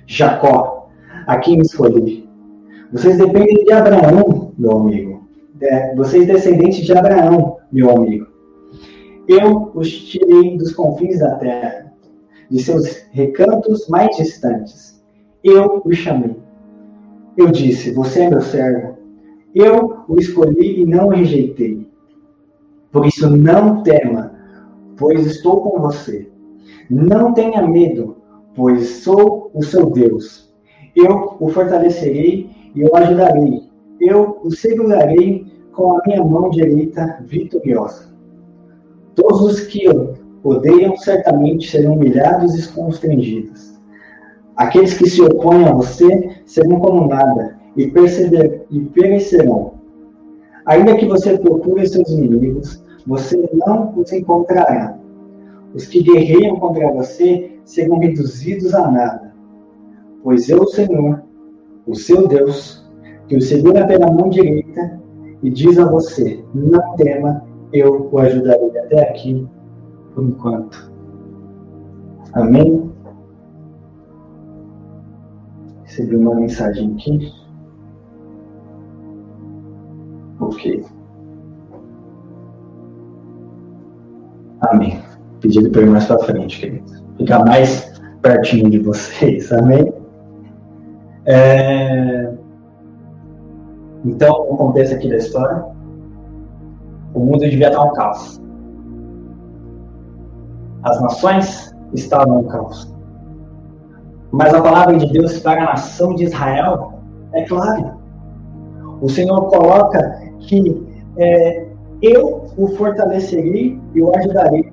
Jacó, 0.06 0.90
a 1.26 1.38
quem 1.38 1.60
escolhi. 1.60 2.28
Vocês 2.92 3.18
dependem 3.18 3.64
de 3.64 3.72
Abraão, 3.72 4.52
meu 4.58 4.78
amigo. 4.78 5.28
Vocês 5.96 6.26
descendentes 6.26 6.84
de 6.84 6.92
Abraão, 6.92 7.58
meu 7.70 7.90
amigo. 7.90 8.26
Eu 9.28 9.70
os 9.74 9.90
tirei 9.90 10.56
dos 10.56 10.72
confins 10.72 11.20
da 11.20 11.36
terra, 11.36 11.92
de 12.50 12.62
seus 12.62 13.04
recantos 13.12 13.86
mais 13.88 14.16
distantes. 14.16 15.00
Eu 15.44 15.82
os 15.84 15.96
chamei. 15.96 16.36
Eu 17.36 17.48
disse: 17.50 17.92
Você 17.92 18.22
é 18.22 18.30
meu 18.30 18.40
servo. 18.40 18.98
Eu 19.54 20.04
o 20.08 20.18
escolhi 20.18 20.80
e 20.80 20.86
não 20.86 21.08
o 21.08 21.10
rejeitei. 21.10 21.89
Por 22.92 23.06
isso, 23.06 23.30
não 23.30 23.82
tema, 23.82 24.32
pois 24.96 25.26
estou 25.26 25.60
com 25.62 25.80
você. 25.80 26.30
Não 26.88 27.32
tenha 27.32 27.66
medo, 27.66 28.16
pois 28.54 28.88
sou 29.02 29.50
o 29.54 29.62
seu 29.62 29.86
Deus 29.90 30.50
eu 30.96 31.36
o 31.38 31.48
fortalecerei 31.48 32.50
e 32.74 32.84
o 32.84 32.94
ajudarei. 32.96 33.62
Eu 34.00 34.40
o 34.42 34.50
segurarei 34.50 35.46
com 35.72 35.92
a 35.92 36.02
minha 36.06 36.24
mão 36.24 36.50
direita 36.50 37.18
vitoriosa. 37.26 38.10
Todos 39.14 39.40
os 39.40 39.60
que 39.62 39.88
o 39.88 40.14
odeiam 40.42 40.96
certamente 40.96 41.70
serão 41.70 41.94
humilhados 41.94 42.54
e 42.58 42.72
constrangidos. 42.72 43.78
Aqueles 44.56 44.94
que 44.94 45.08
se 45.08 45.22
opõem 45.22 45.64
a 45.64 45.72
você 45.72 46.30
serão 46.44 46.80
como 46.80 47.06
nada 47.08 47.58
e, 47.76 47.92
e 48.70 48.80
perecerão. 48.86 49.79
Ainda 50.66 50.96
que 50.96 51.06
você 51.06 51.38
procure 51.38 51.86
seus 51.86 52.08
inimigos, 52.10 52.82
você 53.06 53.48
não 53.66 53.92
os 53.96 54.12
encontrará. 54.12 54.98
Os 55.74 55.86
que 55.86 56.02
guerreiam 56.02 56.56
contra 56.58 56.92
você 56.92 57.58
serão 57.64 57.98
reduzidos 57.98 58.74
a 58.74 58.90
nada 58.90 59.30
Pois 60.22 60.48
eu, 60.50 60.66
Senhor, 60.66 61.22
o 61.86 61.94
seu 61.94 62.28
Deus, 62.28 62.86
que 63.26 63.36
o 63.36 63.40
segura 63.40 63.86
pela 63.86 64.12
mão 64.12 64.28
direita 64.28 65.00
e 65.42 65.50
diz 65.50 65.78
a 65.78 65.90
você: 65.90 66.44
Não 66.54 66.94
tema, 66.96 67.42
eu 67.72 68.08
o 68.12 68.18
ajudarei 68.18 68.78
até 68.78 69.08
aqui 69.08 69.48
por 70.14 70.24
enquanto. 70.24 70.92
Amém? 72.34 72.90
Recebi 75.84 76.16
uma 76.16 76.34
mensagem 76.34 76.92
aqui. 76.92 77.39
Ok. 80.50 80.84
Amém. 84.62 85.00
Pedido 85.40 85.70
para 85.70 85.82
ir 85.82 85.90
mais 85.90 86.06
para 86.06 86.18
frente, 86.18 86.60
queridos. 86.60 87.04
Ficar 87.16 87.44
mais 87.44 88.00
pertinho 88.20 88.68
de 88.68 88.80
vocês. 88.80 89.52
Amém? 89.52 89.92
É... 91.26 92.34
Então, 94.04 94.32
o 94.50 94.56
contexto 94.56 94.96
aqui 94.96 95.08
da 95.08 95.16
história: 95.16 95.64
o 97.14 97.20
mundo 97.20 97.38
devia 97.38 97.68
estar 97.68 97.84
um 97.84 97.92
caos. 97.92 98.40
As 100.82 101.00
nações 101.00 101.76
estavam 101.94 102.40
um 102.40 102.44
caos. 102.44 102.92
Mas 104.32 104.52
a 104.52 104.60
palavra 104.60 104.96
de 104.96 105.12
Deus 105.12 105.38
para 105.38 105.62
a 105.62 105.66
nação 105.66 106.14
de 106.14 106.24
Israel 106.24 106.94
é 107.34 107.44
clara. 107.44 107.96
O 109.00 109.08
Senhor 109.08 109.48
coloca 109.48 110.29
que 110.50 110.82
é, 111.16 111.64
eu 112.02 112.46
o 112.56 112.66
fortalecerei 112.76 113.78
e 113.94 114.02
o 114.02 114.14
ajudarei. 114.16 114.72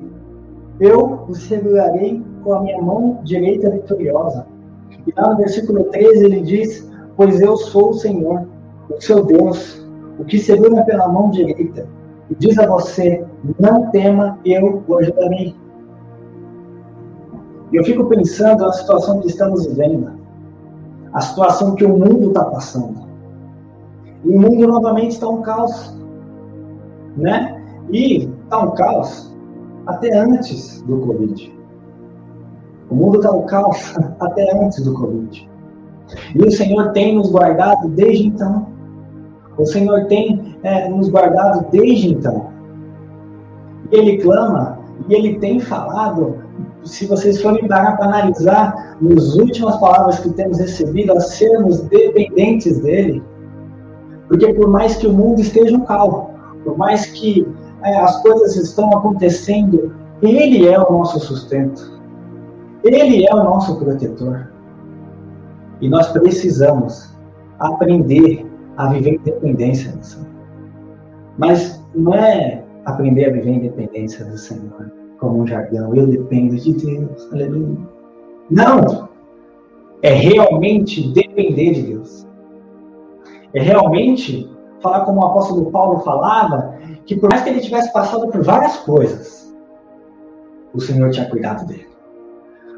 Eu 0.79 1.24
o 1.27 1.36
segurarei 1.36 2.24
com 2.43 2.53
a 2.53 2.62
minha 2.62 2.81
mão 2.81 3.19
direita 3.24 3.69
vitoriosa. 3.69 4.48
E 5.05 5.13
lá 5.15 5.31
no 5.31 5.38
versículo 5.38 5.84
13 5.86 6.25
ele 6.25 6.41
diz: 6.41 6.89
Pois 7.15 7.39
eu 7.41 7.55
sou 7.57 7.91
o 7.91 7.93
Senhor, 7.93 8.48
o 8.89 9.00
seu 9.00 9.24
Deus, 9.24 9.86
o 10.17 10.25
que 10.25 10.39
segura 10.39 10.84
pela 10.84 11.07
mão 11.07 11.29
direita, 11.29 11.88
e 12.29 12.36
diz 12.36 12.57
a 12.57 12.65
você: 12.65 13.24
Não 13.60 13.91
tema, 13.91 14.39
eu 14.43 14.84
o 14.88 14.96
ajudarei. 14.98 15.55
E 17.72 17.75
eu 17.75 17.84
fico 17.84 18.05
pensando 18.05 18.65
na 18.65 18.72
situação 18.72 19.19
que 19.19 19.27
estamos 19.27 19.67
vivendo, 19.67 20.12
a 21.13 21.22
situação 21.22 21.75
que 21.75 21.86
o 21.86 21.89
mundo 21.89 22.29
está 22.29 22.46
passando. 22.46 23.07
O 24.27 24.39
mundo 24.39 24.67
novamente 24.67 25.12
está 25.12 25.29
um 25.29 25.41
caos, 25.41 25.98
né? 27.15 27.63
E 27.89 28.25
está 28.43 28.60
um 28.60 28.72
caos 28.72 29.34
até 29.86 30.17
antes 30.19 30.81
do 30.81 31.00
Covid. 31.00 31.57
O 32.89 32.96
mundo 32.96 33.17
está 33.19 33.31
no 33.31 33.43
caos 33.43 33.96
até 34.19 34.63
antes 34.63 34.84
do 34.84 34.93
Covid. 34.93 35.50
E 36.36 36.41
o 36.41 36.51
Senhor 36.51 36.91
tem 36.91 37.15
nos 37.15 37.31
guardado 37.31 37.88
desde 37.89 38.27
então. 38.27 38.67
O 39.57 39.65
Senhor 39.65 40.05
tem 40.07 40.57
é, 40.62 40.89
nos 40.89 41.10
guardado 41.10 41.65
desde 41.72 42.10
então. 42.13 42.48
E 43.91 43.96
Ele 43.96 44.17
clama, 44.17 44.79
e 45.07 45.13
Ele 45.13 45.39
tem 45.39 45.60
falado, 45.60 46.36
se 46.84 47.05
vocês 47.05 47.41
forem 47.41 47.65
parar 47.65 47.96
para 47.96 48.07
analisar, 48.07 48.98
nas 49.01 49.36
últimas 49.36 49.77
palavras 49.77 50.19
que 50.19 50.29
temos 50.31 50.60
recebido, 50.60 51.13
a 51.13 51.19
sermos 51.22 51.81
dependentes 51.84 52.79
dEle. 52.81 53.24
Porque 54.27 54.53
por 54.53 54.69
mais 54.69 54.96
que 54.98 55.07
o 55.07 55.13
mundo 55.13 55.39
esteja 55.39 55.75
um 55.75 55.86
caos, 55.86 56.27
por 56.63 56.77
mais 56.77 57.05
que 57.07 57.48
é, 57.84 57.98
as 57.98 58.22
coisas 58.22 58.55
estão 58.55 58.89
acontecendo, 58.89 59.93
Ele 60.22 60.67
é 60.67 60.79
o 60.79 60.91
nosso 60.91 61.19
sustento. 61.19 62.00
Ele 62.84 63.25
é 63.25 63.34
o 63.34 63.43
nosso 63.43 63.77
protetor. 63.79 64.51
E 65.81 65.89
nós 65.89 66.07
precisamos 66.12 67.15
aprender 67.60 68.46
a 68.77 68.88
viver 68.88 69.15
em 69.15 69.19
dependência 69.19 69.91
do 69.91 70.03
Senhor. 70.03 70.27
Mas 71.38 71.84
não 71.96 72.13
é 72.13 72.63
aprender 72.86 73.25
a 73.25 73.34
viver 73.34 73.51
em 73.51 73.60
dependência 73.60 74.25
do 74.25 74.38
Senhor 74.38 74.91
como 75.19 75.41
um 75.41 75.48
jargão. 75.48 75.96
Eu 75.96 76.07
dependo 76.07 76.55
de 76.55 76.74
Deus. 76.74 77.27
Aleluia. 77.31 77.77
Não! 78.50 79.07
é 80.01 80.13
realmente 80.13 81.12
depender 81.12 81.74
de 81.74 81.81
Deus. 81.84 82.26
É 83.58 83.60
realmente 83.60 84.48
falar 84.82 85.04
como 85.04 85.20
o 85.20 85.26
apóstolo 85.26 85.72
Paulo 85.72 86.02
falava, 86.02 86.76
que 87.08 87.16
por 87.16 87.28
mais 87.28 87.42
que 87.42 87.50
ele 87.50 87.60
tivesse 87.60 87.92
passado 87.92 88.28
por 88.28 88.44
várias 88.44 88.78
coisas, 88.78 89.52
o 90.76 90.80
Senhor 90.80 91.10
tinha 91.10 91.28
cuidado 91.28 91.66
dele. 91.66 91.88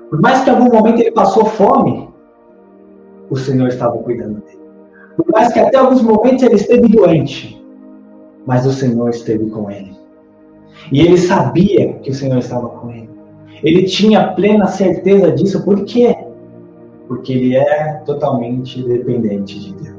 Por 0.09 0.21
mais 0.21 0.41
que 0.41 0.49
em 0.49 0.53
algum 0.53 0.73
momento 0.73 1.01
ele 1.01 1.11
passou 1.11 1.43
fome, 1.43 2.09
o 3.29 3.35
Senhor 3.35 3.67
estava 3.67 3.97
cuidando 3.97 4.39
dele. 4.39 4.61
Por 5.17 5.29
mais 5.33 5.51
que 5.51 5.59
até 5.59 5.77
alguns 5.77 6.01
momentos 6.01 6.43
ele 6.43 6.55
esteve 6.55 6.87
doente, 6.87 7.61
mas 8.45 8.65
o 8.65 8.71
Senhor 8.71 9.09
esteve 9.09 9.49
com 9.49 9.69
ele. 9.69 9.91
E 10.93 11.01
ele 11.01 11.17
sabia 11.17 11.91
que 11.95 12.09
o 12.09 12.13
Senhor 12.13 12.37
estava 12.37 12.69
com 12.69 12.89
ele. 12.89 13.09
Ele 13.61 13.83
tinha 13.83 14.31
plena 14.31 14.65
certeza 14.67 15.29
disso, 15.33 15.61
por 15.65 15.83
quê? 15.83 16.15
Porque 17.05 17.33
ele 17.33 17.57
é 17.57 18.01
totalmente 18.05 18.81
dependente 18.81 19.59
de 19.59 19.73
Deus. 19.73 19.98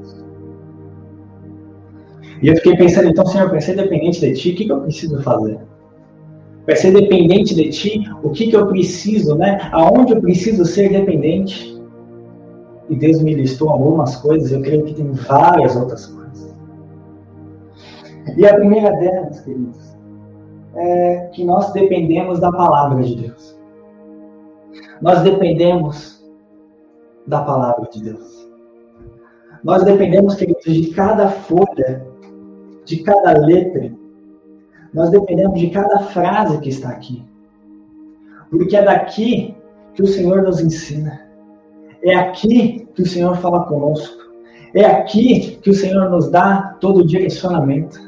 E 2.43 2.49
eu 2.49 2.57
fiquei 2.57 2.77
pensando, 2.77 3.09
então, 3.09 3.27
Senhor, 3.27 3.51
para 3.51 3.61
ser 3.61 3.77
dependente 3.77 4.21
de 4.21 4.33
Ti, 4.33 4.51
o 4.51 4.55
que, 4.55 4.65
que 4.65 4.73
eu 4.73 4.81
preciso 4.81 5.23
fazer? 5.23 5.59
Para 6.65 6.77
ser 6.77 6.93
dependente 6.93 7.55
de 7.55 7.69
Ti, 7.71 8.03
o 8.23 8.31
que, 8.31 8.49
que 8.49 8.57
eu 8.57 8.67
preciso, 8.67 9.37
né? 9.37 9.59
Aonde 9.73 10.15
eu 10.15 10.21
preciso 10.21 10.65
ser 10.65 10.91
dependente? 10.91 11.79
E 12.89 12.97
Deus 12.97 13.23
me 13.23 13.35
listou 13.35 13.71
algumas 13.71 14.17
coisas, 14.17 14.51
eu 14.51 14.63
creio 14.63 14.85
que 14.85 14.95
tem 14.95 15.13
várias 15.13 15.77
outras 15.77 16.07
coisas. 16.07 16.57
E 18.37 18.47
a 18.47 18.55
primeira 18.55 18.91
delas, 18.97 19.41
queridos, 19.41 19.97
é 20.75 21.31
que 21.33 21.45
nós 21.45 21.73
dependemos 21.73 22.41
da 22.41 22.51
palavra 22.51 23.03
de 23.03 23.17
Deus. 23.17 23.59
Nós 25.01 25.23
dependemos 25.23 26.25
da 27.27 27.43
palavra 27.43 27.89
de 27.91 28.03
Deus. 28.03 28.51
Nós 29.63 29.85
dependemos, 29.85 30.35
queridos, 30.35 30.65
de 30.65 30.91
cada 30.91 31.29
folha, 31.29 32.10
de 32.91 33.05
cada 33.05 33.39
letra. 33.39 33.93
Nós 34.93 35.11
dependemos 35.11 35.59
de 35.61 35.71
cada 35.71 36.01
frase 36.01 36.59
que 36.59 36.69
está 36.69 36.89
aqui. 36.89 37.23
Porque 38.51 38.77
é 38.77 38.83
daqui 38.83 39.55
que 39.95 40.03
o 40.03 40.07
Senhor 40.07 40.43
nos 40.43 40.61
ensina. 40.61 41.21
É 42.03 42.17
aqui 42.17 42.89
que 42.95 43.03
o 43.03 43.07
Senhor 43.07 43.37
fala 43.37 43.65
conosco. 43.65 44.19
É 44.75 44.85
aqui 44.85 45.59
que 45.63 45.71
o 45.71 45.75
Senhor 45.75 46.11
nos 46.11 46.31
dá 46.31 46.77
todo 46.81 47.01
o 47.01 47.07
direcionamento. 47.07 48.01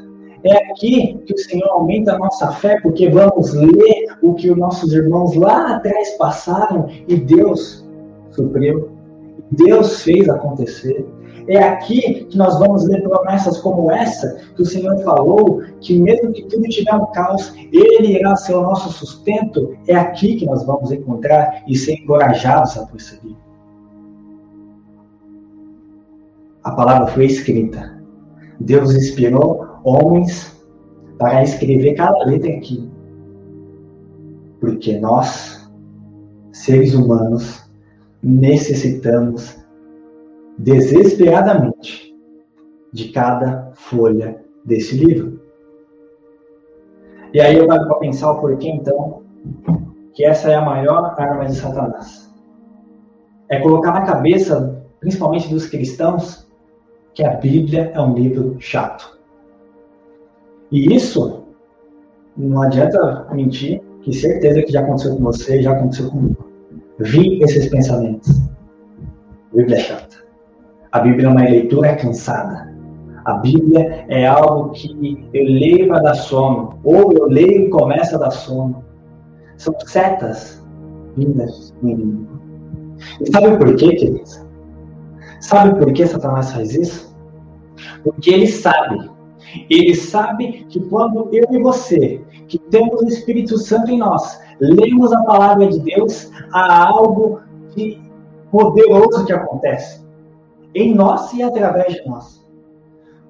É 0.43 0.53
aqui 0.71 1.17
que 1.25 1.33
o 1.33 1.37
Senhor 1.37 1.69
aumenta 1.69 2.15
a 2.15 2.17
nossa 2.17 2.51
fé, 2.51 2.77
porque 2.81 3.07
vamos 3.07 3.53
ler 3.53 4.17
o 4.21 4.33
que 4.33 4.51
os 4.51 4.57
nossos 4.57 4.91
irmãos 4.91 5.33
lá 5.35 5.77
atrás 5.77 6.17
passaram 6.17 6.89
e 7.07 7.15
Deus 7.15 7.87
supriu. 8.31 8.89
Deus 9.49 10.01
fez 10.01 10.27
acontecer. 10.27 11.05
É 11.47 11.57
aqui 11.57 12.25
que 12.25 12.37
nós 12.37 12.57
vamos 12.59 12.87
ler 12.87 13.01
promessas 13.03 13.57
como 13.59 13.91
essa 13.91 14.37
que 14.55 14.61
o 14.61 14.65
Senhor 14.65 14.97
falou, 15.03 15.61
que 15.81 15.99
mesmo 15.99 16.31
que 16.31 16.43
tudo 16.43 16.63
tiver 16.69 16.93
um 16.95 17.05
caos, 17.07 17.53
Ele 17.71 18.17
irá 18.17 18.35
ser 18.35 18.55
o 18.55 18.61
nosso 18.61 18.91
sustento. 18.91 19.75
É 19.87 19.95
aqui 19.95 20.35
que 20.35 20.45
nós 20.45 20.65
vamos 20.65 20.91
encontrar 20.91 21.63
e 21.67 21.75
ser 21.75 21.93
encorajados 21.93 22.77
a 22.77 22.85
prosseguir. 22.85 23.35
A 26.63 26.71
palavra 26.71 27.07
foi 27.07 27.25
escrita. 27.25 28.01
Deus 28.59 28.95
inspirou 28.95 29.67
homens 29.83 30.55
para 31.17 31.43
escrever 31.43 31.95
cada 31.95 32.25
letra 32.25 32.51
aqui. 32.51 32.89
Porque 34.61 34.97
nós, 34.97 35.69
seres 36.53 36.93
humanos, 36.93 37.69
necessitamos 38.21 39.62
desesperadamente 40.57 42.13
de 42.91 43.09
cada 43.09 43.71
folha 43.73 44.43
desse 44.63 44.95
livro. 44.95 45.41
E 47.33 47.41
aí 47.41 47.57
eu 47.57 47.67
paro 47.67 47.87
para 47.87 47.97
pensar 47.97 48.31
o 48.31 48.39
porquê, 48.39 48.69
então, 48.69 49.23
que 50.13 50.23
essa 50.23 50.51
é 50.51 50.55
a 50.55 50.61
maior 50.61 51.15
arma 51.17 51.45
de 51.45 51.55
Satanás. 51.55 52.31
É 53.49 53.59
colocar 53.59 53.91
na 53.91 54.05
cabeça, 54.05 54.83
principalmente 54.99 55.49
dos 55.49 55.67
cristãos, 55.67 56.47
que 57.13 57.23
a 57.23 57.35
Bíblia 57.35 57.91
é 57.93 57.99
um 57.99 58.13
livro 58.13 58.55
chato. 58.59 59.19
E 60.71 60.95
isso, 60.95 61.43
não 62.37 62.61
adianta 62.61 63.27
mentir, 63.31 63.81
que 64.01 64.13
certeza 64.13 64.61
que 64.61 64.71
já 64.71 64.81
aconteceu 64.81 65.15
com 65.15 65.23
você, 65.23 65.61
já 65.61 65.71
aconteceu 65.71 66.09
comigo. 66.09 66.45
Vi 66.99 67.41
esses 67.41 67.67
pensamentos. 67.69 68.29
Bíblia 69.53 69.77
é 69.77 69.79
chata. 69.79 70.22
A 70.93 70.99
Bíblia 70.99 71.25
é 71.25 71.31
uma 71.31 71.41
leitura 71.41 71.95
cansada. 71.95 72.71
A 73.25 73.33
Bíblia 73.39 74.05
é 74.09 74.27
algo 74.27 74.69
que 74.73 75.27
eu 75.33 75.43
leio 75.43 75.87
para 75.87 76.03
dar 76.03 76.13
sono, 76.13 76.79
ou 76.83 77.11
eu 77.11 77.25
leio 77.25 77.65
e 77.65 77.69
começa 77.69 78.15
a 78.15 78.19
dar 78.19 78.29
sono. 78.29 78.85
São 79.57 79.73
setas 79.87 80.63
vindas 81.17 81.73
do 81.81 81.89
inimigo. 81.89 82.39
E 83.19 83.31
sabe 83.31 83.57
por 83.57 83.75
quê, 83.75 83.95
queridos? 83.95 84.45
Sabe 85.39 85.79
por 85.79 85.91
que 85.93 86.05
Satanás 86.05 86.53
faz 86.53 86.75
isso? 86.75 87.17
Porque 88.03 88.29
ele 88.29 88.45
sabe 88.47 89.11
ele 89.69 89.93
sabe 89.93 90.65
que 90.69 90.79
quando 90.79 91.29
eu 91.31 91.45
e 91.51 91.61
você, 91.61 92.21
que 92.47 92.57
temos 92.57 93.01
o 93.01 93.07
Espírito 93.07 93.57
Santo 93.57 93.91
em 93.91 93.99
nós, 93.99 94.39
lemos 94.59 95.13
a 95.13 95.23
palavra 95.23 95.67
de 95.67 95.79
Deus, 95.79 96.31
há 96.51 96.87
algo 96.87 97.39
de 97.75 98.01
poderoso 98.51 99.25
que 99.25 99.33
acontece 99.33 100.02
em 100.75 100.93
nós 100.93 101.33
e 101.33 101.43
através 101.43 101.93
de 101.93 102.07
nós. 102.07 102.43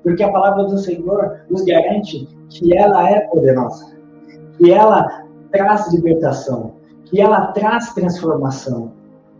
Porque 0.03 0.23
a 0.23 0.31
palavra 0.31 0.65
do 0.65 0.77
Senhor 0.77 1.41
nos 1.49 1.63
garante 1.63 2.27
que 2.49 2.75
ela 2.75 3.09
é 3.09 3.21
poderosa, 3.21 3.95
que 4.57 4.71
ela 4.71 5.23
traz 5.51 5.91
libertação, 5.93 6.73
que 7.05 7.21
ela 7.21 7.47
traz 7.47 7.93
transformação, 7.93 8.91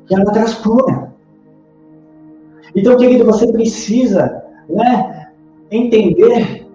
que 0.06 0.16
ela 0.16 0.32
traz 0.32 0.56
cura. 0.56 1.14
Então, 2.76 2.98
querido, 2.98 3.26
você 3.26 3.52
precisa 3.52 4.44
né, 4.70 5.32
entender 5.70 6.66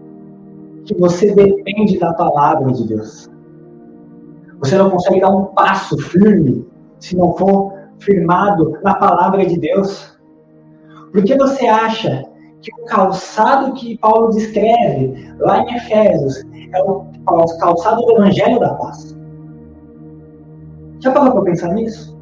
que 0.85 0.95
você 0.95 1.35
depende 1.35 1.99
da 1.99 2.12
palavra 2.14 2.73
de 2.73 2.87
Deus. 2.87 3.29
Você 4.61 4.77
não 4.77 4.91
consegue 4.91 5.21
dar 5.21 5.31
um 5.31 5.47
passo 5.47 5.97
firme 5.99 6.67
se 6.99 7.17
não 7.17 7.37
for 7.37 7.73
firmado 8.01 8.79
na 8.83 8.95
palavra 8.95 9.45
de 9.47 9.59
Deus. 9.59 10.17
Por 11.12 11.25
que 11.25 11.37
você 11.37 11.66
acha 11.66 12.25
que 12.61 12.71
o 12.81 12.85
calçado 12.87 13.73
que 13.75 13.99
Paulo 13.99 14.31
descreve 14.31 15.33
lá 15.38 15.61
em 15.62 15.77
Efésios 15.77 16.44
é 16.73 16.83
o 16.83 17.07
calçado 17.59 18.03
do 18.03 18.12
Evangelho 18.12 18.61
da 18.61 18.75
Paz? 18.75 19.16
Já 21.01 21.12
parou 21.12 21.33
para 21.33 21.42
pensar 21.42 21.73
nisso? 21.75 22.18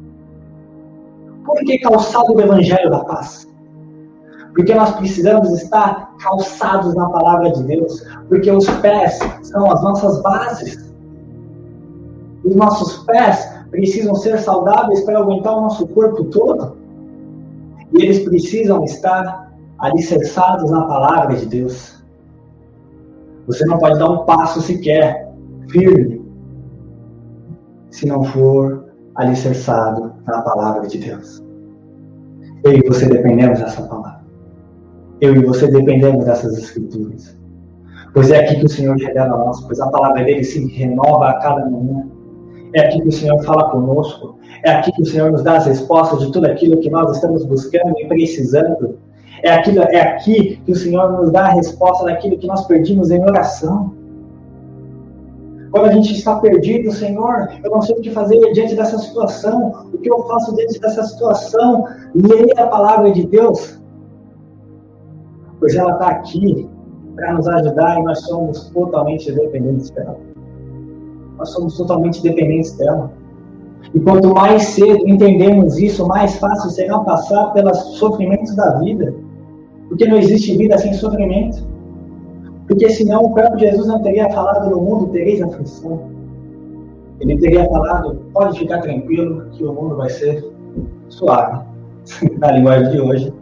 Por 1.45 1.57
que 1.65 1.79
calçado 1.79 2.33
do 2.33 2.41
Evangelho 2.41 2.89
da 2.89 3.03
Paz? 3.03 3.47
Porque 4.55 4.73
nós 4.73 4.95
precisamos 4.95 5.51
estar 5.61 6.15
calçados 6.17 6.95
na 6.95 7.09
palavra 7.09 7.51
de 7.51 7.63
Deus, 7.63 8.03
porque 8.27 8.49
os 8.49 8.67
pés 8.79 9.19
são 9.43 9.71
as 9.71 9.81
nossas 9.83 10.21
bases. 10.21 10.93
Os 12.43 12.55
nossos 12.55 13.03
pés 13.05 13.57
precisam 13.69 14.15
ser 14.15 14.39
saudáveis 14.39 15.01
para 15.01 15.19
aguentar 15.19 15.57
o 15.57 15.61
nosso 15.61 15.87
corpo 15.87 16.23
todo. 16.25 16.77
E 17.93 18.03
eles 18.03 18.19
precisam 18.19 18.83
estar 18.83 19.53
alicerçados 19.79 20.69
na 20.71 20.83
palavra 20.85 21.35
de 21.35 21.45
Deus. 21.45 22.03
Você 23.47 23.65
não 23.65 23.77
pode 23.77 23.97
dar 23.99 24.09
um 24.09 24.25
passo 24.25 24.61
sequer 24.61 25.31
firme 25.69 26.25
se 27.89 28.05
não 28.05 28.23
for 28.23 28.85
alicerçado 29.15 30.13
na 30.25 30.41
palavra 30.41 30.87
de 30.87 30.97
Deus. 30.97 31.43
Eu 32.63 32.73
e 32.73 32.87
você 32.87 33.07
dependemos 33.07 33.59
dessa 33.59 33.81
palavra 33.83 34.17
eu 35.21 35.35
e 35.35 35.45
você 35.45 35.67
dependemos 35.67 36.25
dessas 36.25 36.57
escrituras. 36.57 37.37
Pois 38.13 38.31
é 38.31 38.39
aqui 38.39 38.59
que 38.59 38.65
o 38.65 38.69
Senhor 38.69 38.95
revela 38.95 39.35
a 39.35 39.37
nós, 39.37 39.61
pois 39.61 39.79
a 39.79 39.89
palavra 39.89 40.23
dele 40.23 40.43
se 40.43 40.65
renova 40.67 41.29
a 41.29 41.39
cada 41.39 41.65
manhã. 41.69 42.07
É 42.73 42.87
aqui 42.87 43.01
que 43.01 43.07
o 43.07 43.11
Senhor 43.11 43.41
fala 43.43 43.69
conosco. 43.69 44.36
É 44.63 44.71
aqui 44.71 44.91
que 44.91 45.01
o 45.01 45.05
Senhor 45.05 45.31
nos 45.31 45.43
dá 45.43 45.57
as 45.57 45.65
respostas 45.65 46.19
de 46.19 46.31
tudo 46.31 46.45
aquilo 46.45 46.79
que 46.79 46.89
nós 46.89 47.15
estamos 47.15 47.45
buscando 47.45 47.93
e 47.99 48.07
precisando. 48.07 48.97
É, 49.43 49.51
aquilo, 49.51 49.83
é 49.83 50.01
aqui 50.01 50.59
que 50.65 50.71
o 50.71 50.75
Senhor 50.75 51.11
nos 51.11 51.31
dá 51.31 51.45
a 51.45 51.53
resposta 51.53 52.05
daquilo 52.05 52.37
que 52.37 52.47
nós 52.47 52.65
perdimos 52.65 53.11
em 53.11 53.21
oração. 53.21 53.93
Quando 55.71 55.85
a 55.85 55.91
gente 55.91 56.13
está 56.13 56.37
perdido, 56.39 56.91
Senhor, 56.91 57.49
eu 57.63 57.69
não 57.69 57.81
sei 57.81 57.95
o 57.95 58.01
que 58.01 58.09
fazer 58.11 58.39
diante 58.53 58.75
dessa 58.75 58.97
situação. 58.97 59.87
O 59.93 59.97
que 59.97 60.09
eu 60.09 60.23
faço 60.23 60.55
diante 60.55 60.79
dessa 60.79 61.03
situação? 61.03 61.85
Leia 62.15 62.53
a 62.57 62.67
palavra 62.67 63.11
de 63.11 63.27
Deus 63.27 63.77
pois 65.59 65.75
ela 65.75 65.93
está 65.93 66.07
aqui 66.07 66.69
para 67.15 67.33
nos 67.33 67.47
ajudar 67.47 67.99
e 67.99 68.03
nós 68.03 68.19
somos 68.21 68.69
totalmente 68.69 69.31
dependentes 69.31 69.89
dela. 69.91 70.17
Nós 71.37 71.49
somos 71.49 71.77
totalmente 71.77 72.21
dependentes 72.21 72.73
dela. 72.73 73.11
E 73.93 73.99
quanto 73.99 74.33
mais 74.33 74.63
cedo 74.63 75.07
entendemos 75.07 75.77
isso, 75.77 76.07
mais 76.07 76.35
fácil 76.37 76.69
será 76.69 76.99
passar 76.99 77.53
pelos 77.53 77.77
sofrimentos 77.97 78.55
da 78.55 78.77
vida. 78.79 79.13
Porque 79.87 80.05
não 80.05 80.17
existe 80.17 80.57
vida 80.57 80.77
sem 80.77 80.93
sofrimento. 80.93 81.65
Porque 82.67 82.89
senão 82.89 83.21
o 83.21 83.33
próprio 83.33 83.59
Jesus 83.59 83.87
não 83.87 84.01
teria 84.01 84.29
falado 84.29 84.69
no 84.69 84.81
mundo 84.81 85.07
tereis 85.07 85.41
aflição. 85.41 86.01
Ele 87.19 87.37
teria 87.37 87.65
falado, 87.69 88.21
pode 88.33 88.59
ficar 88.59 88.81
tranquilo 88.81 89.45
que 89.51 89.63
o 89.63 89.73
mundo 89.73 89.95
vai 89.95 90.09
ser 90.09 90.45
suave. 91.09 91.65
na 92.39 92.51
linguagem 92.51 92.91
de 92.91 93.01
hoje. 93.01 93.33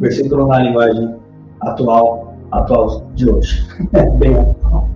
Versículo 0.00 0.46
na 0.48 0.60
linguagem 0.60 1.14
atual, 1.60 2.34
atual 2.50 3.02
de 3.14 3.30
hoje. 3.30 3.66
Bem 4.18 4.34
atual. 4.34 4.88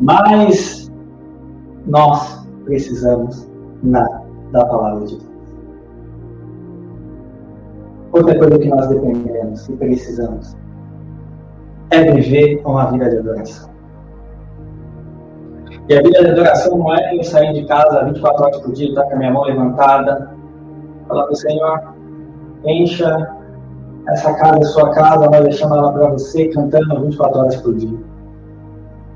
Mas 0.00 0.92
nós 1.86 2.43
precisamos 2.64 3.48
na, 3.82 4.22
da 4.52 4.64
palavra 4.64 5.06
de 5.06 5.16
Deus. 5.16 5.34
Outra 8.12 8.38
coisa 8.38 8.58
que 8.58 8.68
nós 8.68 8.88
dependemos 8.88 9.68
e 9.68 9.72
precisamos 9.72 10.56
é 11.90 12.12
viver 12.12 12.62
uma 12.64 12.90
vida 12.90 13.10
de 13.10 13.18
adoração. 13.18 13.70
E 15.88 15.94
a 15.94 16.02
vida 16.02 16.22
de 16.22 16.30
adoração 16.30 16.78
não 16.78 16.94
é 16.94 17.16
eu 17.16 17.22
sair 17.24 17.52
de 17.52 17.66
casa 17.66 18.04
24 18.04 18.44
horas 18.44 18.60
por 18.60 18.72
dia, 18.72 18.88
estar 18.88 19.04
com 19.04 19.14
a 19.14 19.16
minha 19.16 19.32
mão 19.32 19.42
levantada, 19.42 20.30
falar 21.08 21.24
para 21.24 21.32
o 21.32 21.36
Senhor, 21.36 21.94
encha 22.64 23.36
essa 24.08 24.34
casa, 24.34 24.62
sua 24.64 24.90
casa, 24.90 25.28
nós 25.28 25.42
deixamos 25.42 25.76
ela 25.76 25.92
para 25.92 26.08
você, 26.10 26.48
cantando 26.48 27.00
24 27.02 27.38
horas 27.38 27.56
por 27.56 27.74
dia. 27.74 27.98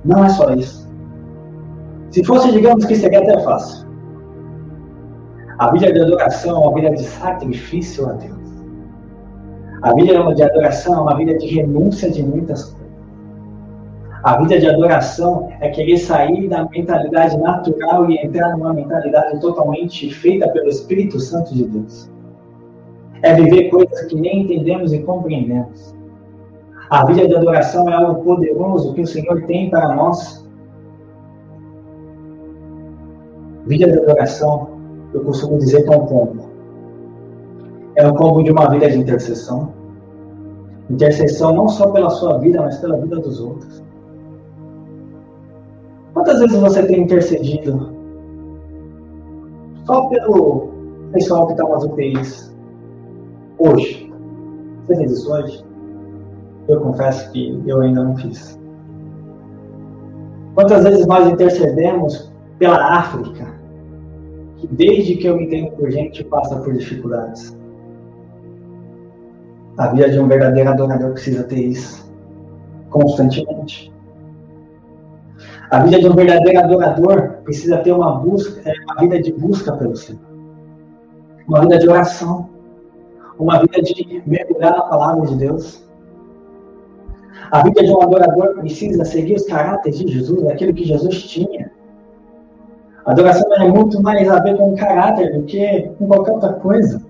Não 0.05 0.25
é 0.25 0.29
só 0.29 0.51
isso. 0.51 0.88
Se 2.11 2.25
fosse, 2.25 2.53
digamos 2.53 2.85
que 2.85 2.97
seria 2.97 3.21
até 3.21 3.39
fácil. 3.41 3.87
A 5.59 5.71
vida 5.73 5.93
de 5.93 6.01
adoração 6.01 6.57
é 6.57 6.67
uma 6.67 6.75
vida 6.75 6.91
de 6.91 7.03
sacrifício 7.03 8.09
a 8.09 8.13
Deus. 8.13 8.39
A 9.83 9.95
vida 9.95 10.35
de 10.35 10.43
adoração 10.43 10.95
é 10.95 11.01
uma 11.01 11.17
vida 11.17 11.37
de 11.37 11.47
renúncia 11.47 12.11
de 12.11 12.23
muitas 12.23 12.65
coisas. 12.65 12.79
A 14.25 14.37
vida 14.39 14.59
de 14.59 14.69
adoração 14.69 15.49
é 15.61 15.69
querer 15.69 15.97
sair 15.99 16.49
da 16.49 16.69
mentalidade 16.69 17.37
natural 17.39 18.11
e 18.11 18.19
entrar 18.19 18.57
numa 18.57 18.73
mentalidade 18.73 19.41
totalmente 19.41 20.13
feita 20.13 20.49
pelo 20.49 20.69
Espírito 20.69 21.21
Santo 21.21 21.55
de 21.55 21.65
Deus. 21.65 22.11
É 23.23 23.35
viver 23.35 23.71
coisas 23.71 24.03
que 24.07 24.17
nem 24.17 24.43
entendemos 24.43 24.93
e 24.93 25.03
compreendemos. 25.03 25.95
A 26.91 27.05
vida 27.05 27.29
de 27.29 27.37
adoração 27.37 27.89
é 27.89 27.95
algo 27.95 28.23
poderoso 28.25 28.95
que 28.95 29.03
o 29.03 29.07
Senhor 29.07 29.43
tem 29.43 29.71
para 29.71 29.95
nós. 29.95 30.48
Vida 33.69 33.87
de 33.87 33.99
adoração, 33.99 34.71
eu 35.13 35.23
costumo 35.25 35.59
dizer 35.59 35.83
que 35.83 35.93
é 35.93 35.97
um 35.97 36.07
combo. 36.07 36.49
É 37.97 38.07
um 38.09 38.15
combo 38.15 38.43
de 38.43 38.51
uma 38.51 38.71
vida 38.71 38.89
de 38.89 38.99
intercessão. 38.99 39.75
Intercessão 40.89 41.53
não 41.53 41.69
só 41.69 41.91
pela 41.91 42.09
sua 42.09 42.39
vida, 42.39 42.63
mas 42.63 42.79
pela 42.79 42.97
vida 42.97 43.17
dos 43.17 43.41
outros. 43.43 43.85
Quantas 46.15 46.41
vezes 46.41 46.59
você 46.59 46.83
tem 46.87 47.03
intercedido 47.03 47.95
só 49.85 50.09
pelo 50.09 50.71
pessoal 51.13 51.47
que 51.47 51.53
está 51.53 51.69
nas 51.69 51.85
UTIs 51.85 52.57
hoje? 53.59 54.11
Você 54.87 54.97
fez 54.97 55.13
isso 55.13 55.31
hoje? 55.31 55.63
Eu 56.69 56.81
confesso 56.81 57.31
que 57.33 57.63
eu 57.67 57.83
ainda 57.83 58.03
não 58.03 58.17
fiz. 58.17 58.59
Quantas 60.55 60.85
vezes 60.85 61.07
nós 61.07 61.29
intercedemos 61.29 62.33
pela 62.59 62.99
África, 62.99 63.58
que 64.59 64.67
desde 64.67 65.17
que 65.17 65.27
eu 65.27 65.37
me 65.37 65.49
tenho 65.49 65.71
por 65.73 65.91
gente 65.91 66.23
passa 66.25 66.57
por 66.57 66.73
dificuldades? 66.75 67.57
A 69.77 69.89
vida 69.89 70.11
de 70.11 70.19
um 70.19 70.27
verdadeiro 70.27 70.71
adorador 70.71 71.13
precisa 71.13 71.45
ter 71.45 71.61
isso 71.61 72.13
constantemente. 72.91 73.93
A 75.71 75.83
vida 75.83 76.01
de 76.01 76.09
um 76.09 76.15
verdadeiro 76.15 76.59
adorador 76.59 77.35
precisa 77.45 77.79
ter 77.79 77.93
uma 77.93 78.19
busca, 78.19 78.61
é, 78.69 78.73
uma 78.85 79.01
vida 79.01 79.23
de 79.23 79.33
busca 79.33 79.73
pelo 79.77 79.95
Senhor. 79.97 80.21
Uma 81.47 81.61
vida 81.61 81.79
de 81.79 81.89
oração. 81.89 82.49
Uma 83.39 83.61
vida 83.61 83.83
de 83.83 84.23
mergulhar 84.27 84.73
na 84.73 84.83
palavra 84.83 85.27
de 85.27 85.37
Deus. 85.37 85.87
A 87.51 87.63
vida 87.63 87.85
de 87.85 87.91
um 87.91 88.03
adorador 88.03 88.55
precisa 88.55 89.05
seguir 89.05 89.35
os 89.37 89.45
caráteres 89.45 89.99
de 89.99 90.09
Jesus, 90.09 90.45
aquilo 90.49 90.75
que 90.75 90.85
Jesus 90.85 91.23
tinha. 91.23 91.48
A 93.09 93.13
adoração 93.13 93.51
é 93.55 93.67
muito 93.67 94.03
mais 94.03 94.29
a 94.29 94.39
ver 94.39 94.59
com 94.59 94.77
caráter 94.77 95.33
do 95.33 95.43
que 95.45 95.89
com 95.99 96.07
qualquer 96.07 96.33
outra 96.33 96.53
coisa. 96.53 97.03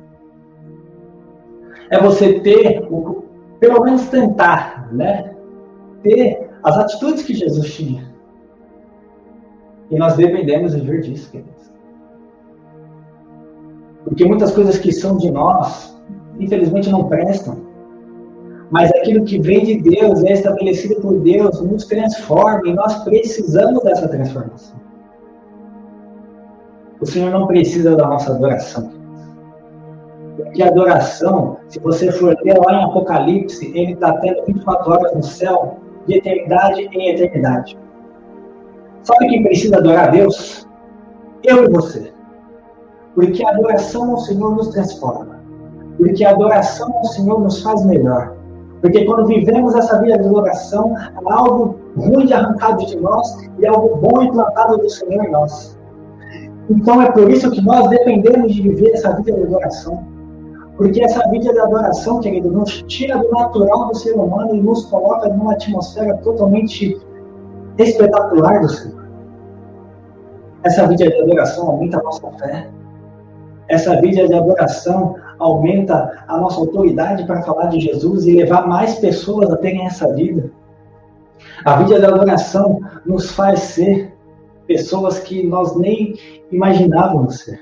É 1.91 2.01
você 2.01 2.39
ter, 2.39 2.89
pelo 3.59 3.83
menos 3.83 4.07
tentar, 4.07 4.89
né? 4.93 5.35
Ter 6.05 6.51
as 6.63 6.79
atitudes 6.79 7.25
que 7.25 7.35
Jesus 7.35 7.75
tinha. 7.75 8.15
E 9.91 9.99
nós 9.99 10.15
dependemos 10.15 10.73
viver 10.73 11.01
disso, 11.01 11.33
queridos. 11.33 11.69
Porque 14.05 14.25
muitas 14.25 14.53
coisas 14.53 14.79
que 14.79 14.93
são 14.93 15.17
de 15.17 15.33
nós, 15.33 16.01
infelizmente, 16.39 16.91
não 16.91 17.09
prestam. 17.09 17.59
Mas 18.71 18.89
aquilo 18.93 19.25
que 19.25 19.41
vem 19.41 19.65
de 19.65 19.83
Deus, 19.83 20.23
é 20.23 20.35
estabelecido 20.35 21.01
por 21.01 21.19
Deus, 21.19 21.61
nos 21.61 21.87
transforma 21.87 22.69
e 22.69 22.73
nós 22.73 23.03
precisamos 23.03 23.83
dessa 23.83 24.07
transformação. 24.07 24.79
O 27.01 27.07
Senhor 27.07 27.31
não 27.31 27.47
precisa 27.47 27.97
da 27.97 28.07
nossa 28.07 28.33
adoração. 28.33 28.91
Porque 30.37 30.63
a 30.63 30.69
adoração, 30.69 31.59
se 31.69 31.79
você 31.81 32.11
for 32.13 32.37
ler 32.43 32.59
lá 32.59 32.81
em 32.81 32.85
Apocalipse, 32.85 33.67
ele 33.77 33.93
está 33.93 34.13
tendo 34.19 34.45
24 34.47 34.93
horas 34.93 35.15
no 35.15 35.23
céu, 35.23 35.79
de 36.07 36.17
eternidade 36.17 36.89
em 36.93 37.11
eternidade. 37.11 37.79
Sabe 39.03 39.29
quem 39.29 39.43
precisa 39.43 39.79
adorar 39.79 40.09
a 40.09 40.11
Deus? 40.11 40.67
Eu 41.43 41.65
e 41.65 41.69
você. 41.71 42.13
Porque 43.15 43.45
a 43.45 43.51
adoração 43.51 44.11
ao 44.11 44.19
Senhor 44.19 44.55
nos 44.55 44.69
transforma. 44.69 45.41
Porque 45.97 46.25
a 46.25 46.31
adoração 46.31 46.93
ao 46.97 47.05
Senhor 47.05 47.41
nos 47.41 47.63
faz 47.63 47.85
melhor. 47.85 48.37
Porque 48.81 49.05
quando 49.05 49.27
vivemos 49.27 49.75
essa 49.75 50.01
vida 50.01 50.19
de 50.19 50.29
adoração, 50.29 50.95
há 50.97 51.35
algo 51.35 51.79
ruim 51.97 52.33
arrancado 52.33 52.87
de 52.87 52.97
nós 52.97 53.49
e 53.59 53.67
algo 53.67 53.97
bom 53.97 54.23
implantado 54.23 54.79
do 54.79 54.89
Senhor 54.89 55.25
em 55.25 55.31
nós. 55.31 55.78
Então 56.71 57.01
é 57.01 57.11
por 57.11 57.31
isso 57.31 57.51
que 57.51 57.61
nós 57.63 57.89
dependemos 57.89 58.55
de 58.55 58.63
viver 58.63 58.93
essa 58.93 59.15
vida 59.17 59.33
de 59.33 59.43
adoração. 59.43 60.07
Porque 60.77 61.03
essa 61.03 61.29
vida 61.31 61.53
de 61.53 61.59
adoração, 61.59 62.21
querido, 62.21 62.51
nos 62.51 62.83
tira 62.83 63.19
do 63.19 63.31
natural 63.31 63.89
do 63.89 63.97
ser 63.97 64.13
humano 64.13 64.55
e 64.55 64.61
nos 64.61 64.85
coloca 64.87 65.29
numa 65.29 65.55
atmosfera 65.55 66.17
totalmente 66.19 66.97
espetacular 67.79 68.61
do 68.61 68.69
Senhor. 68.69 69.09
Essa 70.63 70.87
vida 70.87 71.09
de 71.09 71.23
adoração 71.23 71.69
aumenta 71.69 71.99
a 71.99 72.03
nossa 72.03 72.31
fé. 72.33 72.69
Essa 73.69 74.01
vida 74.01 74.27
de 74.27 74.35
adoração 74.35 75.17
aumenta 75.39 76.25
a 76.27 76.39
nossa 76.39 76.61
autoridade 76.61 77.27
para 77.27 77.43
falar 77.43 77.67
de 77.67 77.81
Jesus 77.81 78.27
e 78.27 78.35
levar 78.35 78.67
mais 78.67 78.99
pessoas 78.99 79.51
a 79.51 79.57
terem 79.57 79.85
essa 79.87 80.13
vida. 80.15 80.51
A 81.65 81.77
vida 81.77 81.99
de 81.99 82.07
adoração 82.07 82.81
nos 83.05 83.33
faz 83.33 83.61
ser 83.61 84.17
pessoas 84.69 85.19
que 85.19 85.43
nós 85.43 85.77
nem 85.77 86.15
imaginávamos 86.53 87.41
ser. 87.41 87.61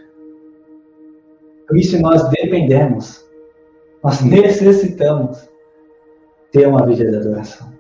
Por 1.66 1.78
isso 1.78 1.98
nós 2.00 2.28
dependemos, 2.28 3.24
nós 4.02 4.20
necessitamos 4.22 5.48
ter 6.52 6.68
uma 6.68 6.84
vida 6.84 7.10
de 7.10 7.16
adoração. 7.16 7.72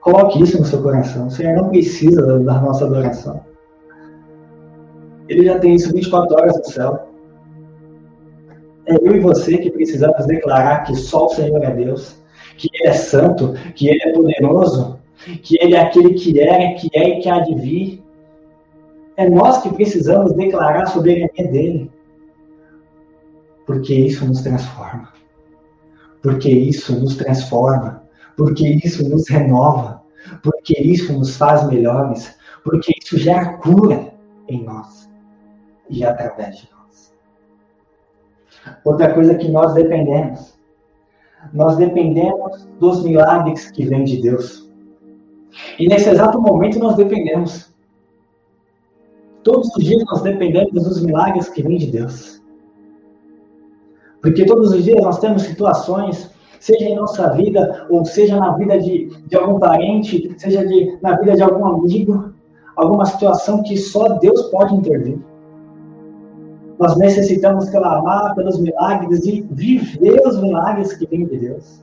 Coloque 0.00 0.42
isso 0.42 0.58
no 0.58 0.64
seu 0.64 0.82
coração. 0.82 1.26
O 1.26 1.30
Senhor 1.30 1.54
não 1.54 1.68
precisa 1.68 2.38
da 2.38 2.60
nossa 2.60 2.86
adoração. 2.86 3.44
Ele 5.28 5.44
já 5.44 5.58
tem 5.58 5.74
isso 5.74 5.92
24 5.92 6.36
horas 6.36 6.56
no 6.56 6.64
céu. 6.64 7.08
É 8.86 8.94
eu 8.96 9.14
e 9.14 9.20
você 9.20 9.58
que 9.58 9.70
precisamos 9.70 10.26
declarar 10.26 10.84
que 10.84 10.96
só 10.96 11.26
o 11.26 11.28
Senhor 11.28 11.62
é 11.62 11.70
Deus, 11.70 12.16
que 12.56 12.68
Ele 12.74 12.88
é 12.88 12.92
santo, 12.92 13.54
que 13.74 13.88
Ele 13.88 14.02
é 14.02 14.12
poderoso, 14.12 14.99
que 15.42 15.58
Ele 15.60 15.74
é 15.74 15.80
aquele 15.80 16.14
que 16.14 16.40
é, 16.40 16.74
que 16.74 16.90
é 16.94 17.18
e 17.18 17.20
que 17.20 17.28
há 17.28 17.40
de 17.40 17.54
vir. 17.54 18.04
É 19.16 19.28
nós 19.28 19.58
que 19.62 19.70
precisamos 19.70 20.32
declarar 20.32 20.82
a 20.82 20.86
soberania 20.86 21.30
dele. 21.36 21.90
Porque 23.66 23.94
isso 23.94 24.26
nos 24.26 24.40
transforma. 24.42 25.12
Porque 26.22 26.50
isso 26.50 26.98
nos 26.98 27.16
transforma 27.16 28.00
porque 28.40 28.66
isso 28.82 29.06
nos 29.06 29.28
renova, 29.28 30.02
porque 30.42 30.72
isso 30.80 31.12
nos 31.12 31.36
faz 31.36 31.66
melhores, 31.68 32.38
porque 32.64 32.90
isso 32.98 33.18
gera 33.18 33.58
cura 33.58 34.14
em 34.48 34.64
nós 34.64 35.10
e 35.90 36.02
através 36.02 36.56
de 36.56 36.70
nós. 36.72 37.14
Outra 38.82 39.12
coisa 39.12 39.34
que 39.34 39.46
nós 39.46 39.74
dependemos, 39.74 40.58
nós 41.52 41.76
dependemos 41.76 42.64
dos 42.78 43.04
milagres 43.04 43.70
que 43.70 43.84
vêm 43.84 44.04
de 44.04 44.22
Deus. 44.22 44.69
E 45.78 45.88
nesse 45.88 46.08
exato 46.08 46.40
momento 46.40 46.78
nós 46.78 46.96
dependemos. 46.96 47.70
Todos 49.42 49.74
os 49.76 49.84
dias 49.84 50.02
nós 50.10 50.22
dependemos 50.22 50.72
dos 50.72 51.02
milagres 51.02 51.48
que 51.48 51.62
vêm 51.62 51.78
de 51.78 51.86
Deus. 51.86 52.40
Porque 54.20 54.44
todos 54.44 54.72
os 54.72 54.84
dias 54.84 55.02
nós 55.02 55.18
temos 55.18 55.42
situações, 55.42 56.30
seja 56.58 56.84
em 56.84 56.96
nossa 56.96 57.32
vida, 57.32 57.86
ou 57.88 58.04
seja 58.04 58.36
na 58.36 58.54
vida 58.56 58.78
de, 58.78 59.06
de 59.26 59.36
algum 59.36 59.58
parente, 59.58 60.34
seja 60.36 60.66
de, 60.66 60.98
na 61.02 61.16
vida 61.16 61.34
de 61.34 61.42
algum 61.42 61.64
amigo, 61.64 62.32
alguma 62.76 63.06
situação 63.06 63.62
que 63.62 63.76
só 63.76 64.18
Deus 64.18 64.42
pode 64.50 64.74
intervir. 64.74 65.18
Nós 66.78 66.96
necessitamos 66.96 67.68
clamar 67.68 68.34
pelos 68.34 68.58
milagres 68.58 69.26
e 69.26 69.42
viver 69.50 70.20
os 70.26 70.40
milagres 70.40 70.94
que 70.94 71.06
vêm 71.06 71.26
de 71.26 71.36
Deus. 71.38 71.82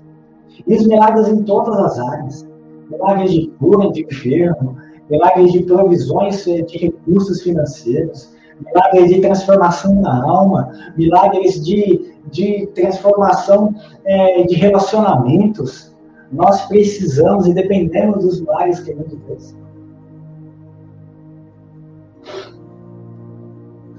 E 0.66 0.76
os 0.76 0.88
milagres 0.88 1.28
em 1.28 1.44
todas 1.44 1.78
as 1.78 2.00
áreas. 2.00 2.47
Milagres 2.90 3.32
de 3.32 3.48
cura 3.60 3.92
de 3.92 4.04
enfermo, 4.04 4.78
milagres 5.10 5.52
de 5.54 5.64
provisões 5.64 6.44
de 6.46 6.78
recursos 6.78 7.42
financeiros, 7.42 8.36
milagres 8.66 9.10
de 9.10 9.22
transformação 9.22 10.02
na 10.02 10.24
alma, 10.24 10.72
milagres 10.98 11.64
de, 11.64 12.14
de 12.32 12.68
transformação 12.74 13.74
é, 14.06 14.44
de 14.44 14.56
relacionamentos. 14.56 15.96
Nós 16.32 16.66
precisamos 16.66 17.48
e 17.48 17.54
dependemos 17.54 18.24
dos 18.24 18.42
milagres 18.42 18.80
que 18.82 18.94
vêm 18.94 19.06
de. 19.08 19.18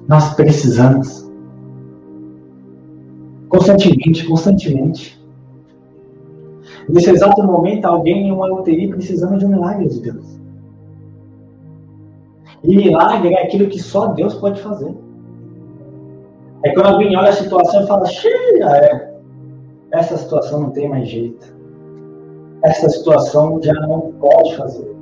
Nós 0.07 0.35
precisamos. 0.35 1.29
Constantemente, 3.49 4.27
constantemente. 4.27 5.18
Nesse 6.89 7.11
exato 7.11 7.43
momento, 7.43 7.85
alguém 7.85 8.29
em 8.29 8.33
uma 8.33 8.51
UTI 8.53 8.89
precisando 8.89 9.39
de 9.39 9.45
um 9.45 9.51
milagre 9.51 9.89
de 9.89 10.01
Deus. 10.01 10.39
E 12.65 12.77
milagre 12.77 13.35
é 13.35 13.43
aquilo 13.43 13.69
que 13.69 13.79
só 13.79 14.09
Deus 14.09 14.35
pode 14.35 14.61
fazer. 14.63 14.95
É 16.65 16.73
quando 16.73 16.87
alguém 16.87 17.17
olha 17.17 17.29
a 17.29 17.33
situação 17.33 17.85
e 17.85 17.87
fala, 17.87 18.07
cheia, 18.07 18.65
é, 18.65 19.15
essa 19.93 20.17
situação 20.17 20.61
não 20.61 20.71
tem 20.71 20.89
mais 20.89 21.09
jeito. 21.09 21.55
Essa 22.65 22.89
situação 22.89 23.61
já 23.63 23.75
não 23.75 24.13
pode 24.19 24.57
fazer. 24.57 24.97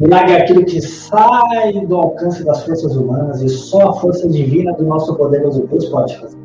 Milagre 0.00 0.32
é 0.32 0.42
aquilo 0.42 0.64
que 0.64 0.80
sai 0.82 1.72
do 1.86 1.96
alcance 1.96 2.44
das 2.44 2.64
forças 2.64 2.96
humanas 2.96 3.40
e 3.40 3.48
só 3.48 3.90
a 3.90 3.92
força 3.94 4.28
divina 4.28 4.72
do 4.72 4.84
nosso 4.84 5.16
poderoso 5.16 5.66
Deus 5.68 5.88
pode 5.88 6.18
fazer. 6.18 6.43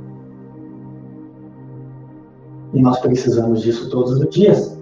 E 2.74 2.82
nós 2.82 3.00
precisamos 3.00 3.62
disso 3.62 3.90
todos 3.90 4.14
os 4.14 4.30
dias. 4.30 4.80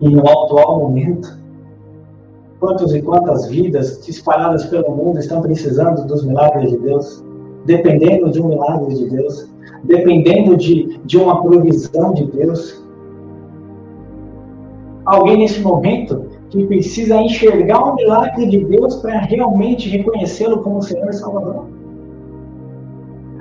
E 0.00 0.08
no 0.08 0.20
atual 0.28 0.80
momento, 0.80 1.38
quantas 2.60 2.92
e 2.92 3.02
quantas 3.02 3.46
vidas 3.46 4.06
espalhadas 4.08 4.66
pelo 4.66 4.94
mundo 4.94 5.18
estão 5.18 5.40
precisando 5.40 6.06
dos 6.06 6.24
milagres 6.24 6.70
de 6.70 6.78
Deus, 6.78 7.24
dependendo 7.64 8.30
de 8.30 8.40
um 8.40 8.48
milagre 8.48 8.94
de 8.94 9.08
Deus, 9.08 9.48
dependendo 9.84 10.56
de, 10.56 10.98
de 11.04 11.16
uma 11.16 11.42
provisão 11.42 12.12
de 12.14 12.24
Deus. 12.24 12.84
Alguém 15.04 15.38
nesse 15.38 15.60
momento 15.60 16.26
que 16.50 16.66
precisa 16.66 17.16
enxergar 17.16 17.82
o 17.82 17.94
milagre 17.94 18.46
de 18.46 18.64
Deus 18.64 18.96
para 18.96 19.20
realmente 19.20 19.88
reconhecê-lo 19.88 20.62
como 20.62 20.82
Senhor 20.82 21.08
e 21.08 21.12
Salvador. 21.12 21.77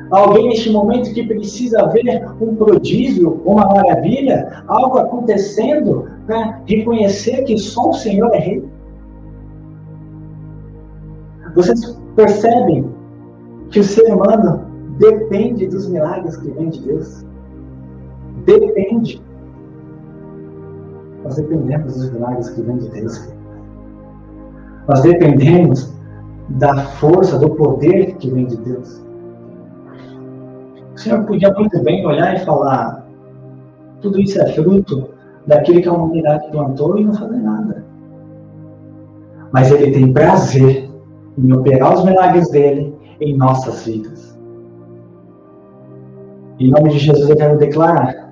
Alguém 0.10 0.50
neste 0.50 0.72
momento 0.72 1.14
que 1.14 1.26
precisa 1.26 1.86
ver 1.88 2.26
um 2.40 2.56
prodígio, 2.56 3.42
uma 3.46 3.66
maravilha, 3.66 4.64
algo 4.68 4.98
acontecendo 4.98 6.08
para 6.26 6.62
reconhecer 6.66 7.44
que 7.44 7.58
só 7.58 7.90
o 7.90 7.94
Senhor 7.94 8.34
é 8.34 8.38
Rei. 8.38 8.66
Vocês 11.56 12.00
percebem 12.16 12.90
que 13.70 13.80
o 13.80 13.84
ser 13.84 14.14
humano 14.14 14.66
depende 14.98 15.68
dos 15.68 15.90
milagres 15.90 16.38
que 16.38 16.52
vêm 16.52 16.70
de 16.70 16.82
Deus? 16.82 17.26
Depende. 18.46 19.22
Nós 21.24 21.36
dependemos 21.36 21.96
dos 21.96 22.12
milagres 22.12 22.50
que 22.52 22.62
vêm 22.62 22.78
de 22.78 22.90
Deus. 22.90 23.34
Nós 24.88 25.02
dependemos 25.02 25.94
da 26.50 26.78
força, 26.78 27.38
do 27.38 27.50
poder 27.50 28.16
que 28.16 28.30
vem 28.30 28.46
de 28.46 28.56
Deus. 28.58 29.07
O 30.98 31.00
Senhor 31.00 31.24
podia 31.26 31.54
muito 31.54 31.80
bem 31.84 32.04
olhar 32.04 32.36
e 32.36 32.40
falar: 32.40 33.06
tudo 34.02 34.20
isso 34.20 34.42
é 34.42 34.48
fruto 34.54 35.10
daquilo 35.46 35.80
que 35.80 35.88
a 35.88 35.94
humanidade 35.94 36.50
plantou 36.50 36.98
e 36.98 37.06
não 37.06 37.14
fazer 37.14 37.38
nada. 37.38 37.86
Mas 39.52 39.72
Ele 39.72 39.92
tem 39.92 40.12
prazer 40.12 40.90
em 41.38 41.54
operar 41.54 41.94
os 41.94 42.04
milagres 42.04 42.50
dele 42.50 42.96
em 43.22 43.38
nossas 43.38 43.86
vidas. 43.86 44.36
Em 46.60 46.72
nome 46.72 46.90
de 46.90 46.98
Jesus 46.98 47.30
eu 47.30 47.38
quero 47.38 47.60
declarar 47.60 48.28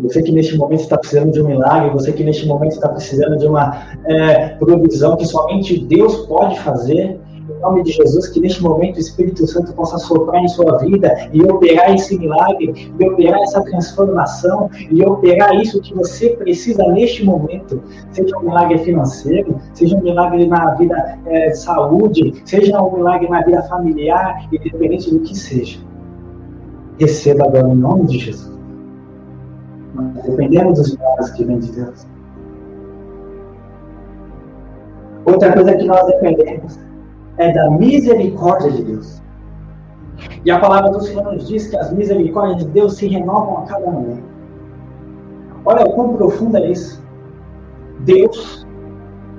você 0.00 0.22
que 0.22 0.32
neste 0.32 0.56
momento 0.56 0.80
está 0.80 0.96
precisando 0.96 1.30
de 1.30 1.42
um 1.42 1.46
milagre, 1.46 1.90
você 1.90 2.10
que 2.10 2.24
neste 2.24 2.46
momento 2.46 2.72
está 2.72 2.88
precisando 2.88 3.36
de 3.36 3.46
uma 3.46 3.82
é, 4.06 4.48
provisão 4.56 5.14
que 5.16 5.26
somente 5.26 5.84
Deus 5.84 6.26
pode 6.26 6.58
fazer, 6.60 7.20
nome 7.62 7.84
de 7.84 7.92
Jesus, 7.92 8.28
que 8.28 8.40
neste 8.40 8.62
momento 8.62 8.96
o 8.96 9.00
Espírito 9.00 9.46
Santo 9.46 9.72
possa 9.72 9.96
soprar 9.98 10.42
em 10.42 10.48
sua 10.48 10.78
vida 10.78 11.30
e 11.32 11.42
operar 11.42 11.94
esse 11.94 12.18
milagre, 12.18 12.92
e 12.98 13.08
operar 13.08 13.40
essa 13.42 13.62
transformação, 13.62 14.68
e 14.90 15.02
operar 15.04 15.54
isso 15.54 15.80
que 15.80 15.94
você 15.94 16.30
precisa 16.30 16.82
neste 16.88 17.24
momento. 17.24 17.80
Seja 18.10 18.36
um 18.36 18.42
milagre 18.42 18.78
financeiro, 18.78 19.58
seja 19.72 19.96
um 19.96 20.02
milagre 20.02 20.46
na 20.46 20.74
vida 20.74 21.18
é, 21.26 21.50
de 21.50 21.58
saúde, 21.58 22.42
seja 22.44 22.82
um 22.82 22.96
milagre 22.96 23.28
na 23.28 23.42
vida 23.42 23.62
familiar, 23.62 24.46
independente 24.52 25.10
do 25.10 25.20
que 25.20 25.36
seja. 25.36 25.78
Receba 26.98 27.46
agora 27.46 27.68
em 27.68 27.76
nome 27.76 28.06
de 28.06 28.18
Jesus. 28.18 28.52
Nós 29.94 30.24
dependemos 30.24 30.78
dos 30.78 30.96
milagres 30.96 31.30
que 31.30 31.44
vêm 31.44 31.58
de 31.58 31.72
Deus. 31.72 32.06
Outra 35.24 35.52
coisa 35.52 35.76
que 35.76 35.84
nós 35.84 36.04
dependemos 36.06 36.91
é 37.38 37.52
da 37.52 37.70
misericórdia 37.70 38.70
de 38.70 38.84
Deus. 38.84 39.22
E 40.44 40.50
a 40.50 40.58
palavra 40.58 40.90
do 40.90 41.00
Senhor 41.00 41.24
nos 41.32 41.48
diz 41.48 41.68
que 41.68 41.76
as 41.76 41.92
misericórdias 41.92 42.64
de 42.64 42.70
Deus 42.70 42.96
se 42.96 43.06
renovam 43.06 43.58
a 43.58 43.62
cada 43.62 43.90
manhã. 43.90 44.18
Olha 45.64 45.86
o 45.86 45.92
quão 45.92 46.16
profundo 46.16 46.56
é 46.56 46.70
isso. 46.70 47.02
Deus, 48.00 48.66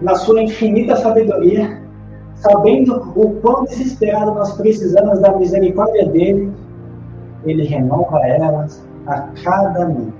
na 0.01 0.15
sua 0.15 0.41
infinita 0.41 0.95
sabedoria, 0.95 1.81
sabendo 2.35 3.11
o 3.15 3.31
quão 3.41 3.65
desesperado 3.65 4.33
nós 4.33 4.53
precisamos 4.53 5.19
da 5.19 5.37
misericórdia 5.37 6.05
dele, 6.07 6.51
ele 7.45 7.63
renova 7.63 8.19
elas 8.25 8.87
a 9.07 9.21
cada 9.43 9.87
manhã. 9.87 10.13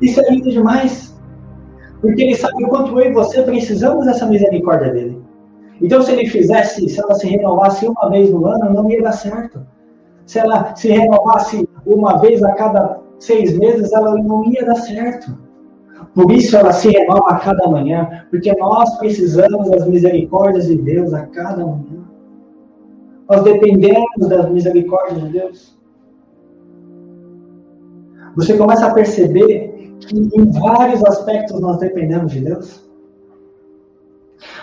Isso 0.00 0.20
é 0.20 0.30
lindo 0.30 0.50
demais. 0.50 1.14
Porque 2.00 2.22
ele 2.22 2.34
sabe 2.34 2.64
o 2.64 2.68
quanto 2.68 3.00
eu 3.00 3.10
e 3.10 3.14
você 3.14 3.42
precisamos 3.42 4.04
dessa 4.04 4.26
misericórdia 4.26 4.92
dele. 4.92 5.23
Então, 5.80 6.02
se 6.02 6.12
ele 6.12 6.26
fizesse, 6.26 6.88
se 6.88 7.00
ela 7.00 7.14
se 7.14 7.26
renovasse 7.26 7.86
uma 7.86 8.08
vez 8.10 8.30
no 8.30 8.46
ano, 8.46 8.72
não 8.72 8.90
ia 8.90 9.02
dar 9.02 9.12
certo. 9.12 9.66
Se 10.26 10.38
ela 10.38 10.74
se 10.74 10.88
renovasse 10.88 11.68
uma 11.84 12.18
vez 12.18 12.42
a 12.42 12.52
cada 12.52 13.00
seis 13.18 13.58
meses, 13.58 13.92
ela 13.92 14.14
não 14.16 14.44
ia 14.44 14.64
dar 14.64 14.76
certo. 14.76 15.36
Por 16.14 16.30
isso 16.30 16.56
ela 16.56 16.72
se 16.72 16.90
renova 16.90 17.30
a 17.30 17.38
cada 17.38 17.66
manhã, 17.68 18.26
porque 18.30 18.52
nós 18.56 18.96
precisamos 18.98 19.70
das 19.70 19.86
misericórdias 19.86 20.66
de 20.66 20.76
Deus 20.76 21.12
a 21.12 21.26
cada 21.26 21.66
manhã. 21.66 22.04
Nós 23.28 23.42
dependemos 23.42 24.28
das 24.28 24.48
misericórdias 24.50 25.22
de 25.22 25.28
Deus. 25.30 25.78
Você 28.36 28.56
começa 28.56 28.86
a 28.86 28.94
perceber 28.94 29.94
que 30.00 30.16
em 30.16 30.50
vários 30.50 31.04
aspectos 31.04 31.60
nós 31.60 31.78
dependemos 31.78 32.32
de 32.32 32.40
Deus. 32.40 32.83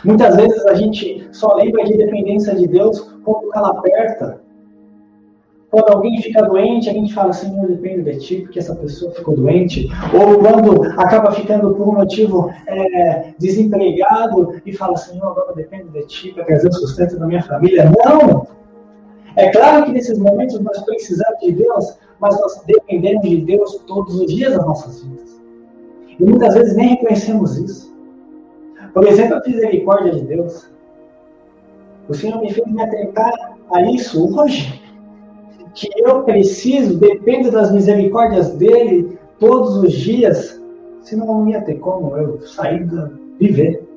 Muitas 0.03 0.35
vezes 0.35 0.65
a 0.65 0.73
gente 0.75 1.27
só 1.31 1.55
lembra 1.55 1.83
de 1.83 1.97
dependência 1.97 2.55
de 2.55 2.67
Deus 2.67 2.99
quando 3.23 3.49
ela 3.55 3.69
aperta. 3.69 4.41
Quando 5.69 5.89
alguém 5.89 6.21
fica 6.21 6.41
doente, 6.41 6.89
a 6.89 6.93
gente 6.93 7.13
fala, 7.13 7.31
Senhor, 7.31 7.65
depende 7.65 8.03
de 8.11 8.19
ti, 8.19 8.41
porque 8.41 8.59
essa 8.59 8.75
pessoa 8.75 9.13
ficou 9.13 9.37
doente. 9.37 9.87
Ou 10.13 10.37
quando 10.37 10.83
acaba 10.99 11.31
ficando 11.31 11.73
por 11.73 11.87
um 11.87 11.93
motivo 11.93 12.51
é, 12.67 13.33
desempregado 13.39 14.61
e 14.65 14.73
fala, 14.73 14.97
Senhor, 14.97 15.27
agora 15.27 15.53
depende 15.55 15.87
de 15.89 16.05
ti 16.07 16.33
para 16.33 16.43
trazer 16.43 16.67
o 16.67 16.73
sustento 16.73 17.17
da 17.17 17.25
minha 17.25 17.41
família. 17.43 17.89
Não! 18.05 18.45
É 19.37 19.49
claro 19.49 19.85
que 19.85 19.93
nesses 19.93 20.19
momentos 20.19 20.59
nós 20.59 20.81
precisamos 20.81 21.39
de 21.39 21.53
Deus, 21.53 21.97
mas 22.19 22.37
nós 22.41 22.61
dependemos 22.65 23.29
de 23.29 23.37
Deus 23.37 23.81
todos 23.87 24.19
os 24.19 24.27
dias 24.27 24.53
das 24.53 24.65
nossas 24.65 25.01
vidas. 25.01 25.41
E 26.19 26.25
muitas 26.25 26.53
vezes 26.53 26.75
nem 26.75 26.89
reconhecemos 26.89 27.57
isso. 27.57 27.90
Por 28.93 29.07
exemplo, 29.07 29.37
a 29.37 29.41
misericórdia 29.47 30.13
de 30.13 30.21
Deus. 30.21 30.69
O 32.09 32.13
Senhor 32.13 32.41
me 32.41 32.51
fez 32.51 32.67
me 32.67 32.81
atentar 32.81 33.57
a 33.71 33.81
isso 33.83 34.37
hoje. 34.37 34.81
Que 35.73 35.89
eu 36.03 36.23
preciso, 36.23 36.97
dependo 36.99 37.49
das 37.49 37.71
misericórdias 37.71 38.51
dele 38.55 39.17
todos 39.39 39.77
os 39.77 39.93
dias, 39.93 40.61
senão 41.01 41.25
não 41.25 41.49
ia 41.49 41.61
ter 41.61 41.75
como 41.75 42.17
eu 42.17 42.41
sair 42.41 42.85
da 42.85 43.09
viver. 43.39 43.87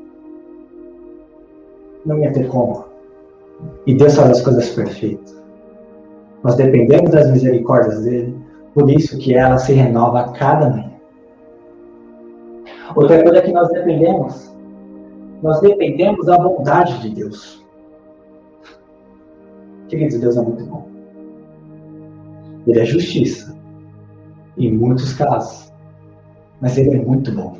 não 2.06 2.18
ia 2.18 2.32
ter 2.32 2.46
como. 2.48 2.84
E 3.86 3.94
Deus 3.94 4.14
faz 4.14 4.30
as 4.30 4.42
coisas 4.42 4.70
perfeitas. 4.70 5.42
Nós 6.42 6.56
dependemos 6.56 7.10
das 7.10 7.30
misericórdias 7.30 8.04
dele, 8.04 8.36
por 8.74 8.90
isso 8.90 9.18
que 9.18 9.34
ela 9.34 9.58
se 9.58 9.72
renova 9.72 10.20
a 10.20 10.32
cada 10.32 10.68
manhã. 10.70 10.92
Outra 12.94 13.22
coisa 13.22 13.40
que 13.40 13.52
nós 13.52 13.68
dependemos, 13.70 14.53
nós 15.44 15.60
dependemos 15.60 16.24
da 16.24 16.38
bondade 16.38 17.02
de 17.02 17.10
Deus. 17.10 17.62
Queridos, 19.88 20.18
Deus 20.18 20.38
é 20.38 20.40
muito 20.40 20.64
bom. 20.64 20.88
Ele 22.66 22.80
é 22.80 22.84
justiça, 22.86 23.54
em 24.56 24.72
muitos 24.72 25.12
casos, 25.12 25.70
mas 26.62 26.78
Ele 26.78 26.96
é 26.96 27.04
muito 27.04 27.30
bom. 27.30 27.58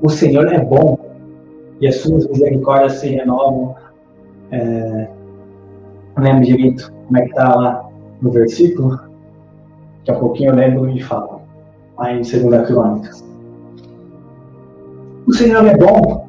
O 0.00 0.08
Senhor 0.08 0.50
é 0.50 0.64
bom 0.64 0.98
e 1.82 1.86
as 1.86 1.96
suas 1.96 2.26
misericórdias 2.26 2.94
se 2.94 3.08
renovam. 3.08 3.74
É, 4.50 5.10
não 6.16 6.24
lembro 6.24 6.42
direito 6.42 6.90
como 7.06 7.18
é 7.18 7.22
que 7.24 7.28
está 7.28 7.54
lá 7.54 7.90
no 8.22 8.30
versículo. 8.30 8.98
Daqui 9.98 10.10
a 10.10 10.14
pouquinho 10.14 10.52
eu 10.52 10.56
lembro 10.56 10.88
e 10.88 11.02
falo. 11.02 11.42
Lá 11.98 12.12
em 12.14 12.22
2 12.22 12.66
Crônicas. 12.66 13.33
O 15.26 15.32
Senhor 15.32 15.66
é 15.66 15.76
bom. 15.76 16.28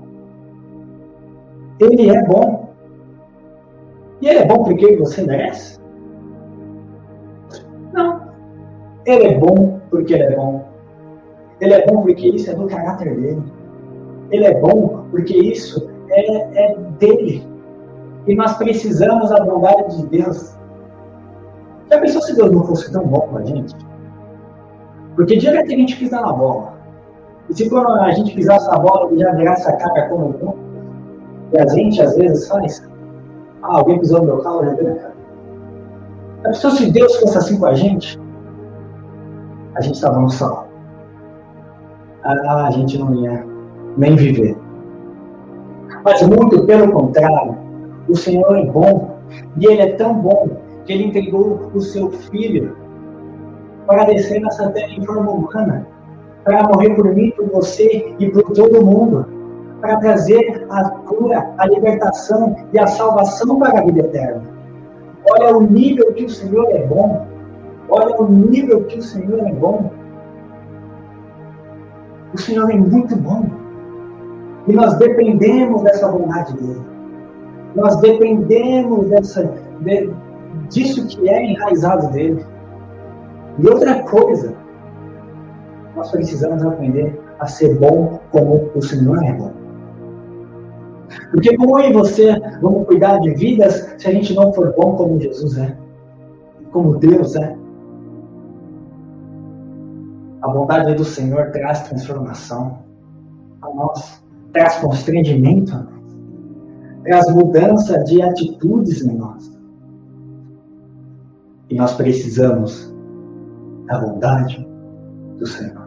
Ele 1.79 2.09
é 2.09 2.23
bom. 2.23 2.73
E 4.21 4.27
ele 4.27 4.39
é 4.39 4.45
bom 4.45 4.63
porque 4.63 4.95
você 4.95 5.23
merece? 5.23 5.79
Não. 7.91 8.29
Ele 9.05 9.25
é 9.25 9.37
bom 9.37 9.79
porque 9.89 10.13
ele 10.13 10.23
é 10.23 10.35
bom. 10.35 10.65
Ele 11.59 11.73
é 11.73 11.85
bom 11.85 12.01
porque 12.01 12.29
isso 12.29 12.49
é 12.49 12.55
do 12.55 12.67
caráter 12.67 13.15
dele. 13.19 13.43
Ele 14.31 14.45
é 14.45 14.59
bom 14.59 15.05
porque 15.11 15.37
isso 15.37 15.89
é, 16.09 16.71
é 16.71 16.75
dele. 16.97 17.47
E 18.27 18.35
nós 18.35 18.57
precisamos 18.57 19.29
da 19.29 19.43
bondade 19.43 19.97
de 19.97 20.07
Deus. 20.07 20.57
Já 21.91 21.99
pensou 21.99 22.21
se 22.21 22.35
Deus 22.35 22.51
não 22.51 22.63
fosse 22.63 22.91
tão 22.91 23.05
bom 23.05 23.21
com 23.21 23.37
a 23.37 23.45
gente? 23.45 23.75
Porque 25.15 25.39
gente 25.39 25.97
pisa 25.97 26.19
na 26.19 26.33
bola. 26.33 26.74
E 27.49 27.53
se 27.53 27.69
quando 27.69 27.89
a 27.89 28.11
gente 28.11 28.33
pisasse 28.33 28.69
na 28.69 28.79
bola 28.79 29.13
e 29.13 29.19
já 29.19 29.31
virasse 29.33 29.67
a 29.69 29.77
cara 29.77 30.09
como 30.09 30.27
um 30.27 30.65
e 31.53 31.59
a 31.59 31.67
gente 31.67 32.01
às 32.01 32.15
vezes 32.15 32.47
faz, 32.47 32.87
ah, 33.61 33.77
alguém 33.77 33.99
pisou 33.99 34.19
no 34.19 34.25
meu 34.25 34.37
carro, 34.39 34.65
já 34.65 34.73
deu 34.73 34.91
a 34.91 34.95
cara. 34.95 35.15
Já 36.43 36.49
pensou 36.49 36.71
se 36.71 36.91
Deus 36.91 37.15
fosse 37.17 37.37
assim 37.37 37.59
com 37.59 37.65
a 37.67 37.73
gente? 37.73 38.19
A 39.75 39.81
gente 39.81 39.95
estava 39.95 40.19
no 40.19 40.29
sol. 40.29 40.67
Ah, 42.23 42.65
a 42.67 42.71
gente 42.71 42.97
não 42.97 43.13
ia 43.15 43.45
nem 43.97 44.15
viver. 44.15 44.57
Mas 46.03 46.21
muito 46.23 46.65
pelo 46.65 46.91
contrário, 46.91 47.57
o 48.09 48.15
Senhor 48.15 48.57
é 48.57 48.65
bom 48.65 49.17
e 49.57 49.65
Ele 49.65 49.81
é 49.81 49.93
tão 49.95 50.15
bom 50.15 50.49
que 50.85 50.93
Ele 50.93 51.05
entregou 51.05 51.71
o 51.73 51.81
seu 51.81 52.11
Filho 52.11 52.75
para 53.87 54.05
descer 54.05 54.41
nessa 54.41 54.69
terra 54.71 54.91
em 54.91 55.05
forma 55.05 55.31
humana, 55.31 55.87
para 56.45 56.63
morrer 56.63 56.95
por 56.95 57.13
mim, 57.13 57.31
por 57.31 57.47
você 57.47 58.15
e 58.19 58.29
por 58.29 58.43
todo 58.53 58.85
mundo, 58.85 59.25
para 59.81 59.97
trazer 59.97 60.65
a 60.69 60.89
cura, 60.89 61.53
a 61.57 61.67
libertação 61.67 62.55
e 62.71 62.79
a 62.79 62.85
salvação 62.85 63.59
para 63.59 63.79
a 63.79 63.83
vida 63.83 64.01
eterna. 64.01 64.43
Olha 65.27 65.57
o 65.57 65.63
nível 65.63 66.13
que 66.13 66.25
o 66.25 66.29
Senhor 66.29 66.69
é 66.69 66.85
bom. 66.85 67.25
Olha 67.89 68.15
o 68.21 68.31
nível 68.31 68.83
que 68.83 68.99
o 68.99 69.01
Senhor 69.01 69.39
é 69.39 69.51
bom. 69.51 69.91
O 72.33 72.37
Senhor 72.37 72.69
é 72.69 72.75
muito 72.75 73.15
bom. 73.15 73.49
E 74.67 74.73
nós 74.73 74.93
dependemos 74.99 75.81
dessa 75.81 76.07
bondade 76.07 76.53
dele. 76.53 76.81
Nós 77.75 77.95
dependemos 77.97 79.07
dessa, 79.09 79.51
de, 79.81 80.11
disso 80.69 81.07
que 81.07 81.27
é 81.27 81.51
enraizado 81.51 82.11
dele. 82.11 82.45
E 83.57 83.67
outra 83.67 84.03
coisa, 84.03 84.53
nós 85.95 86.11
precisamos 86.11 86.63
aprender 86.63 87.19
a 87.39 87.47
ser 87.47 87.77
bom 87.79 88.19
como 88.31 88.69
o 88.75 88.81
Senhor 88.81 89.23
é 89.23 89.33
bom. 89.33 89.51
Porque 91.31 91.55
como 91.57 91.79
eu 91.79 91.89
e 91.89 91.93
você 91.93 92.39
vamos 92.61 92.85
cuidar 92.85 93.19
de 93.19 93.33
vidas 93.33 93.95
se 93.97 94.07
a 94.07 94.11
gente 94.11 94.33
não 94.33 94.51
for 94.53 94.73
bom 94.75 94.95
como 94.95 95.19
Jesus 95.19 95.57
é? 95.57 95.77
Como 96.71 96.97
Deus 96.97 97.35
é? 97.35 97.55
A 100.41 100.47
bondade 100.47 100.93
do 100.95 101.05
Senhor 101.05 101.51
traz 101.51 101.87
transformação 101.87 102.79
a 103.61 103.73
nós 103.73 104.23
traz 104.55 104.77
constrangimento, 104.77 105.87
traz 107.03 107.29
mudança 107.33 108.01
de 108.05 108.21
atitudes 108.21 109.03
em 109.03 109.17
nós. 109.17 109.53
E 111.69 111.75
nós 111.75 111.93
precisamos 111.93 112.93
da 113.85 113.99
bondade 113.99 114.65
do 115.37 115.45
Senhor. 115.45 115.84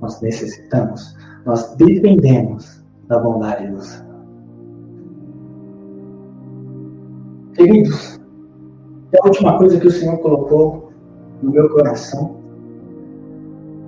Nós 0.00 0.20
necessitamos, 0.20 1.16
nós 1.44 1.74
dependemos 1.76 2.84
da 3.06 3.18
bondade 3.18 3.66
do 3.66 3.80
Senhor. 3.82 4.10
Queridos, 7.54 8.20
é 9.12 9.18
a 9.20 9.26
última 9.26 9.58
coisa 9.58 9.78
que 9.78 9.86
o 9.86 9.90
Senhor 9.90 10.18
colocou 10.18 10.92
no 11.42 11.50
meu 11.50 11.68
coração, 11.70 12.36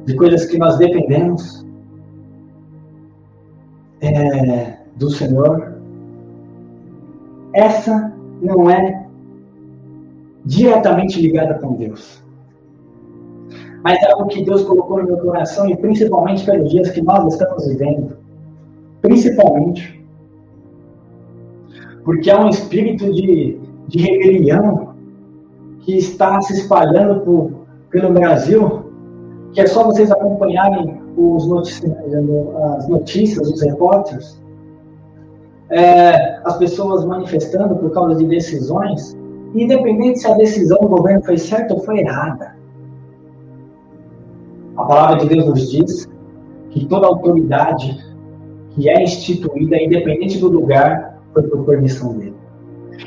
de 0.05 0.16
coisas 0.16 0.46
que 0.46 0.59
nós 0.59 0.79
dependemos, 0.79 1.64
é, 4.01 4.79
do 4.96 5.11
Senhor, 5.11 5.81
essa 7.55 8.12
não 8.40 8.68
é 8.68 9.07
diretamente 10.44 11.20
ligada 11.20 11.55
com 11.61 11.75
Deus. 11.77 12.21
Mas 13.82 14.00
é 14.02 14.12
algo 14.12 14.26
que 14.28 14.44
Deus 14.44 14.62
colocou 14.62 14.98
no 14.98 15.06
meu 15.06 15.18
coração 15.18 15.68
e 15.68 15.76
principalmente 15.76 16.44
pelos 16.44 16.70
dias 16.70 16.90
que 16.90 17.02
nós 17.02 17.32
estamos 17.32 17.66
vivendo. 17.66 18.16
Principalmente. 19.00 20.04
Porque 22.04 22.30
há 22.30 22.40
um 22.40 22.48
espírito 22.48 23.12
de, 23.12 23.58
de 23.88 23.98
rebelião 23.98 24.94
que 25.80 25.96
está 25.96 26.40
se 26.42 26.52
espalhando 26.54 27.20
por, 27.20 27.50
pelo 27.90 28.12
Brasil, 28.12 28.84
que 29.52 29.60
é 29.60 29.66
só 29.66 29.84
vocês 29.84 30.10
acompanharem 30.10 31.02
os 31.16 31.46
as 32.76 32.88
notícias, 32.88 33.50
os 33.50 33.60
repórteres, 33.60 34.40
é, 35.70 36.40
as 36.44 36.56
pessoas 36.56 37.04
manifestando 37.04 37.76
por 37.76 37.90
causa 37.92 38.16
de 38.16 38.26
decisões, 38.26 39.16
independente 39.54 40.20
se 40.20 40.28
a 40.28 40.34
decisão 40.34 40.78
do 40.80 40.88
governo 40.88 41.22
foi 41.24 41.36
certa 41.36 41.74
ou 41.74 41.80
foi 41.80 42.00
errada. 42.00 42.62
A 44.76 44.85
palavra 44.85 45.18
de 45.18 45.28
Deus 45.28 45.46
nos 45.46 45.70
diz 45.70 46.08
que 46.70 46.87
toda 46.87 47.06
autoridade 47.06 47.98
que 48.70 48.88
é 48.88 49.02
instituída, 49.02 49.76
independente 49.76 50.38
do 50.38 50.48
lugar, 50.48 51.18
foi 51.35 51.42
por 51.42 51.64
permissão 51.64 52.16
dele. 52.16 52.37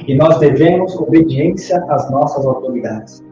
E 0.07 0.15
nós 0.15 0.37
devemos 0.39 0.95
obediência 0.95 1.83
às 1.89 2.09
nossas 2.11 2.45
autoridades. 2.45 3.23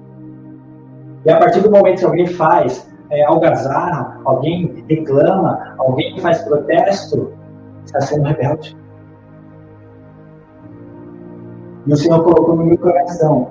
E 1.26 1.30
a 1.30 1.38
partir 1.38 1.62
do 1.62 1.69
momento 1.69 2.00
que 2.00 2.06
alguém 2.06 2.28
faz 2.28 2.89
é, 3.10 3.24
algazarra, 3.26 4.19
alguém 4.26 4.84
reclama, 4.89 5.76
alguém 5.78 6.17
faz 6.19 6.41
protesto, 6.41 7.32
está 7.86 8.02
sendo 8.02 8.24
rebelde. 8.24 8.76
E 11.86 11.93
o 11.93 11.98
Senhor 11.98 12.24
colocou 12.24 12.56
no 12.56 12.65
meu 12.65 12.78
coração 12.78 13.50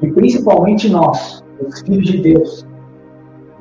que 0.00 0.10
principalmente 0.12 0.90
nós, 0.90 1.42
os 1.64 1.80
filhos 1.80 2.06
de 2.06 2.18
Deus, 2.18 2.66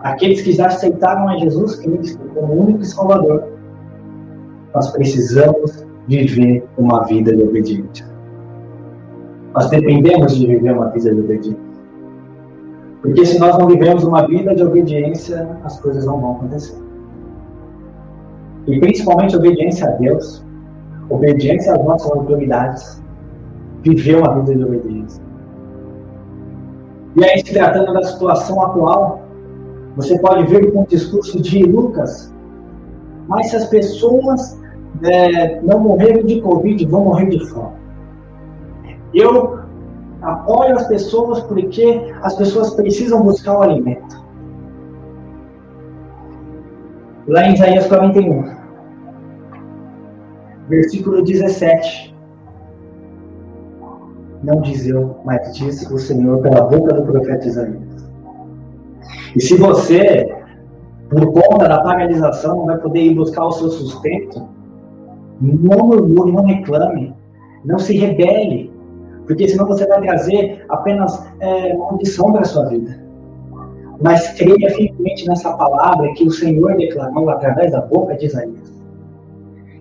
aqueles 0.03 0.41
que 0.41 0.51
já 0.51 0.67
aceitaram 0.67 1.27
a 1.29 1.37
Jesus 1.37 1.75
Cristo 1.77 2.19
como 2.33 2.53
único 2.53 2.83
Salvador, 2.83 3.43
nós 4.73 4.89
precisamos 4.91 5.85
viver 6.07 6.65
uma 6.77 7.05
vida 7.05 7.35
de 7.35 7.43
obediência. 7.43 8.05
Nós 9.53 9.69
dependemos 9.69 10.35
de 10.35 10.47
viver 10.47 10.71
uma 10.71 10.89
vida 10.89 11.13
de 11.13 11.19
obediência. 11.19 11.71
Porque 13.01 13.25
se 13.25 13.39
nós 13.39 13.57
não 13.57 13.67
vivemos 13.67 14.03
uma 14.03 14.27
vida 14.27 14.55
de 14.55 14.63
obediência, 14.63 15.57
as 15.63 15.79
coisas 15.79 16.05
não 16.05 16.19
vão 16.19 16.35
acontecer. 16.35 16.77
E 18.67 18.79
principalmente 18.79 19.35
obediência 19.35 19.87
a 19.87 19.91
Deus, 19.93 20.45
obediência 21.09 21.73
às 21.73 21.83
nossas 21.83 22.11
autoridades, 22.11 23.03
viver 23.81 24.17
uma 24.17 24.39
vida 24.39 24.55
de 24.55 24.63
obediência. 24.63 25.23
E 27.15 27.25
aí, 27.25 27.39
se 27.39 27.53
tratando 27.53 27.91
da 27.93 28.03
situação 28.03 28.63
atual, 28.63 29.20
você 29.95 30.17
pode 30.19 30.45
ver 30.45 30.71
com 30.71 30.81
o 30.81 30.87
discurso 30.87 31.41
de 31.41 31.63
Lucas, 31.63 32.33
mas 33.27 33.49
se 33.49 33.55
as 33.55 33.67
pessoas 33.67 34.59
é, 35.03 35.61
não 35.61 35.79
morrerem 35.79 36.25
de 36.25 36.41
Covid, 36.41 36.85
vão 36.85 37.05
morrer 37.05 37.29
de 37.29 37.45
fome. 37.47 37.75
Eu 39.13 39.59
apoio 40.21 40.75
as 40.75 40.87
pessoas 40.87 41.41
porque 41.43 42.13
as 42.21 42.35
pessoas 42.35 42.73
precisam 42.75 43.23
buscar 43.23 43.57
o 43.57 43.61
alimento. 43.61 44.21
Lá 47.27 47.47
em 47.47 47.53
Isaías 47.53 47.87
41, 47.87 48.55
versículo 50.67 51.23
17. 51.23 52.15
Não 54.43 54.61
diz 54.61 54.87
eu, 54.87 55.17
mas 55.23 55.55
diz 55.55 55.89
o 55.91 55.99
Senhor 55.99 56.41
pela 56.41 56.61
boca 56.61 56.93
do 56.93 57.03
profeta 57.03 57.47
Isaías. 57.47 57.90
E 59.35 59.41
se 59.41 59.55
você, 59.57 60.33
por 61.09 61.31
conta 61.33 61.67
da 61.67 61.81
paralisação, 61.81 62.57
não 62.57 62.65
vai 62.65 62.77
poder 62.77 63.01
ir 63.01 63.15
buscar 63.15 63.45
o 63.45 63.51
seu 63.51 63.69
sustento, 63.69 64.47
não 65.39 65.87
murmure, 65.87 66.31
não 66.31 66.45
reclame, 66.45 67.15
não 67.65 67.79
se 67.79 67.97
rebele, 67.97 68.71
porque 69.25 69.47
senão 69.47 69.65
você 69.67 69.87
vai 69.87 70.01
trazer 70.01 70.65
apenas 70.69 71.25
é, 71.39 71.75
condição 71.75 72.31
para 72.31 72.41
a 72.41 72.45
sua 72.45 72.65
vida. 72.65 72.99
Mas 74.01 74.29
creia 74.33 74.69
firmemente 74.71 75.27
nessa 75.27 75.53
palavra 75.53 76.11
que 76.13 76.23
o 76.25 76.31
Senhor 76.31 76.75
declarou 76.75 77.29
através 77.29 77.71
da 77.71 77.81
boca 77.81 78.15
de 78.15 78.25
Isaías. 78.25 78.80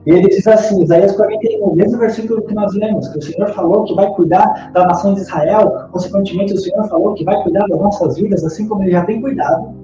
E 0.07 0.11
ele 0.11 0.28
diz 0.28 0.46
assim, 0.46 0.82
Isaías 0.82 1.12
41, 1.12 1.62
o 1.62 1.76
mesmo 1.76 1.98
versículo 1.98 2.42
que 2.42 2.55
nós 2.55 2.72
lemos, 2.74 3.09
que 3.09 3.18
o 3.18 3.22
Senhor 3.22 3.48
falou 3.48 3.84
que 3.84 3.94
vai 3.94 4.07
cuidar 4.14 4.70
da 4.72 4.86
nação 4.86 5.14
de 5.14 5.20
Israel, 5.20 5.88
consequentemente 5.92 6.55
o 6.55 6.59
Senhor 6.59 6.88
falou 6.88 7.14
que 7.14 7.24
vai 7.24 7.42
cuidar 7.42 7.66
das 7.68 7.78
nossas 7.78 8.16
vidas, 8.16 8.42
assim 8.44 8.66
como 8.66 8.82
ele 8.82 8.92
já 8.92 9.05
tem 9.05 9.20
cuidado. 9.20 9.74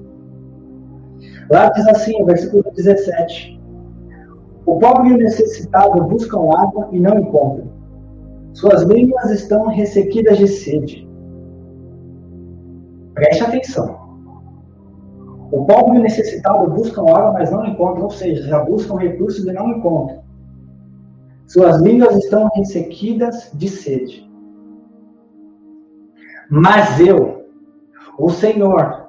Lá 1.51 1.69
diz 1.71 1.87
assim, 1.89 2.21
o 2.23 2.25
versículo 2.25 2.65
17: 2.75 3.61
O 4.65 4.79
pobre 4.79 5.11
e 5.11 5.13
o 5.13 5.19
necessitado 5.19 6.03
buscam 6.05 6.51
água 6.57 6.89
e 6.93 6.99
não 6.99 7.19
encontram. 7.19 7.69
Suas 8.55 8.83
línguas 8.83 9.31
estão 9.31 9.67
ressequidas 9.67 10.39
de 10.39 10.49
sede. 10.49 11.07
Preste 13.15 13.45
atenção. 13.45 14.06
O 15.57 15.65
pobre 15.65 15.97
e 15.97 16.01
o 16.01 16.03
necessitado 16.03 16.71
buscam 16.71 17.09
água, 17.09 17.33
mas 17.33 17.51
não 17.51 17.65
encontram, 17.65 18.05
ou 18.05 18.11
seja, 18.11 18.43
já 18.43 18.63
buscam 18.63 18.97
recursos 18.97 19.43
e 19.47 19.53
não 19.55 19.71
encontram. 19.71 20.23
Suas 21.47 21.81
línguas 21.81 22.15
estão 22.15 22.51
ressequidas 22.55 23.51
de 23.55 23.67
sede. 23.71 24.31
Mas 26.51 27.01
eu, 27.01 27.47
o 28.19 28.29
Senhor, 28.29 29.09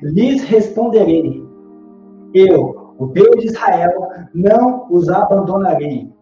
lhes 0.00 0.44
responderei. 0.44 1.44
Eu, 2.32 2.94
o 2.96 3.06
Deus 3.06 3.40
de 3.40 3.46
Israel, 3.46 4.08
não 4.32 4.86
os 4.92 5.08
abandonarei. 5.08 6.12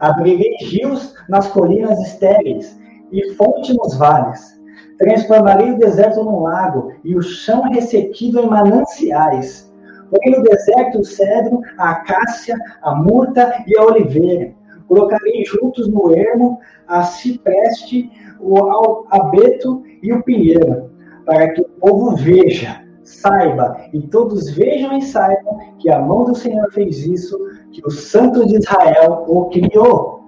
Abrirei 0.00 0.54
rios 0.60 1.14
nas 1.30 1.48
colinas 1.48 1.98
estéreis 2.00 2.78
e 3.10 3.32
fonte 3.36 3.72
nos 3.72 3.96
vales 3.96 4.62
Transformarei 4.98 5.72
o 5.72 5.78
deserto 5.78 6.22
num 6.22 6.42
lago 6.42 6.92
e 7.02 7.16
o 7.16 7.22
chão 7.22 7.62
ressequido 7.62 8.40
em 8.40 8.48
mananciais. 8.48 9.72
Porém 10.10 10.36
no 10.36 10.42
deserto 10.42 11.00
o 11.00 11.04
cedro, 11.04 11.60
a 11.76 11.90
acácia, 11.90 12.56
a 12.82 12.94
murta 12.94 13.64
e 13.66 13.76
a 13.76 13.84
oliveira. 13.84 14.54
Colocarei 14.86 15.44
juntos 15.44 15.88
no 15.88 16.14
ermo 16.14 16.60
a 16.86 17.02
cipreste, 17.02 18.10
o 18.38 19.06
abeto 19.10 19.82
e 20.02 20.12
o 20.12 20.22
pinheiro, 20.22 20.90
para 21.24 21.52
que 21.52 21.62
o 21.62 21.64
povo 21.64 22.14
veja, 22.14 22.82
saiba, 23.02 23.88
e 23.92 24.00
todos 24.02 24.50
vejam 24.50 24.96
e 24.96 25.02
saibam 25.02 25.58
que 25.78 25.90
a 25.90 25.98
mão 25.98 26.24
do 26.24 26.34
Senhor 26.34 26.70
fez 26.70 27.04
isso, 27.06 27.36
que 27.72 27.82
o 27.84 27.90
Santo 27.90 28.46
de 28.46 28.58
Israel 28.58 29.24
o 29.26 29.46
criou. 29.46 30.24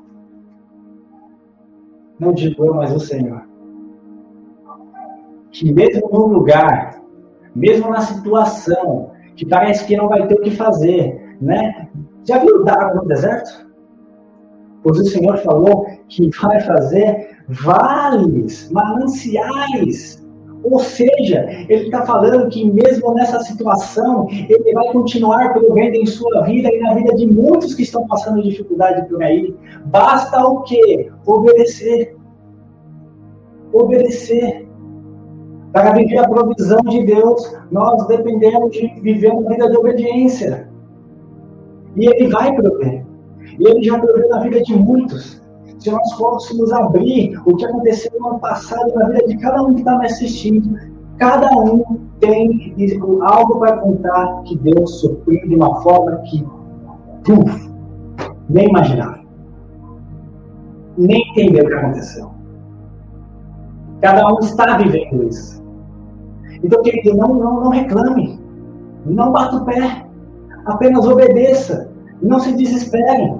Não 2.19 2.33
digo 2.33 2.64
eu, 2.64 2.75
mas 2.75 2.95
o 2.95 2.99
Senhor 2.99 3.45
que 5.57 5.72
mesmo 5.72 6.11
no 6.12 6.26
lugar, 6.26 7.02
mesmo 7.54 7.88
na 7.88 8.02
situação, 8.02 9.11
que 9.34 9.46
parece 9.46 9.86
que 9.86 9.96
não 9.96 10.07
vai 10.07 10.26
ter 10.26 10.34
o 10.34 10.42
que 10.42 10.50
fazer, 10.50 11.36
né? 11.40 11.88
Já 12.24 12.38
viu 12.38 12.62
dar 12.62 12.78
água 12.78 13.02
no 13.02 13.09
deserto? 13.09 13.66
Pois 14.82 14.98
o 14.98 15.04
Senhor 15.07 15.38
falou 15.38 15.86
que 16.09 16.28
vai 16.42 16.61
fazer 16.61 17.38
vales, 17.48 18.70
mananciais. 18.70 20.22
Ou 20.62 20.78
seja, 20.78 21.46
ele 21.68 21.84
está 21.84 22.04
falando 22.04 22.50
que 22.50 22.70
mesmo 22.70 23.14
nessa 23.14 23.40
situação, 23.40 24.28
ele 24.30 24.74
vai 24.74 24.92
continuar 24.92 25.54
provendo 25.54 25.96
em 25.96 26.04
sua 26.04 26.42
vida 26.42 26.68
e 26.70 26.80
na 26.80 26.94
vida 26.94 27.14
de 27.14 27.26
muitos 27.26 27.74
que 27.74 27.82
estão 27.82 28.07
passando 28.07 28.42
dificuldade 28.42 29.09
por 29.09 29.22
aí. 29.22 29.54
Basta 29.86 30.38
o 30.46 30.62
quê? 30.64 31.11
Obedecer. 31.24 32.14
Obedecer. 33.72 34.66
Para 35.77 35.93
viver 35.93 36.16
a 36.16 36.27
provisão 36.27 36.81
de 36.89 37.05
Deus, 37.05 37.55
nós 37.70 38.07
dependemos 38.07 38.70
de 38.70 38.99
viver 39.03 39.31
uma 39.31 39.47
vida 39.47 39.68
de 39.68 39.77
obediência. 39.77 40.70
E 41.95 42.07
Ele 42.07 42.33
vai 42.33 42.51
prover. 42.55 43.05
E 43.59 43.68
Ele 43.68 43.83
já 43.85 43.99
proveu 43.99 44.27
na 44.31 44.39
vida 44.41 44.62
de 44.62 44.74
muitos. 44.74 45.39
Se 45.79 45.91
nós 45.91 46.12
fôssemos 46.14 46.72
abrir 46.72 47.39
o 47.45 47.55
que 47.55 47.66
aconteceu 47.66 48.11
no 48.18 48.29
ano 48.29 48.39
passado 48.39 48.91
na 48.95 49.09
vida 49.11 49.27
de 49.27 49.37
cada 49.37 49.62
um 49.64 49.74
que 49.74 49.81
está 49.81 49.99
me 49.99 50.07
assistindo, 50.07 50.79
cada 51.18 51.51
um 51.59 51.85
tem 52.20 52.74
algo 53.20 53.59
para 53.59 53.77
contar 53.77 54.45
que 54.45 54.57
Deus 54.57 55.01
supriu 55.01 55.47
de 55.47 55.57
uma 55.57 55.83
forma 55.83 56.16
que, 56.22 56.43
puf, 57.22 57.70
nem 58.49 58.66
imaginava. 58.70 59.20
Nem 60.97 61.20
entendeu 61.33 61.66
o 61.66 61.68
que 61.68 61.74
aconteceu. 61.74 62.31
Cada 64.01 64.27
um 64.33 64.39
está 64.39 64.79
vivendo 64.79 65.29
isso. 65.29 65.66
Então, 66.62 66.82
querido, 66.82 67.16
não, 67.16 67.34
não, 67.34 67.64
não 67.64 67.70
reclame, 67.70 68.40
não 69.04 69.32
bata 69.32 69.57
o 69.57 69.64
pé, 69.64 70.07
apenas 70.64 71.07
obedeça, 71.07 71.90
não 72.22 72.38
se 72.38 72.52
desespere. 72.54 73.34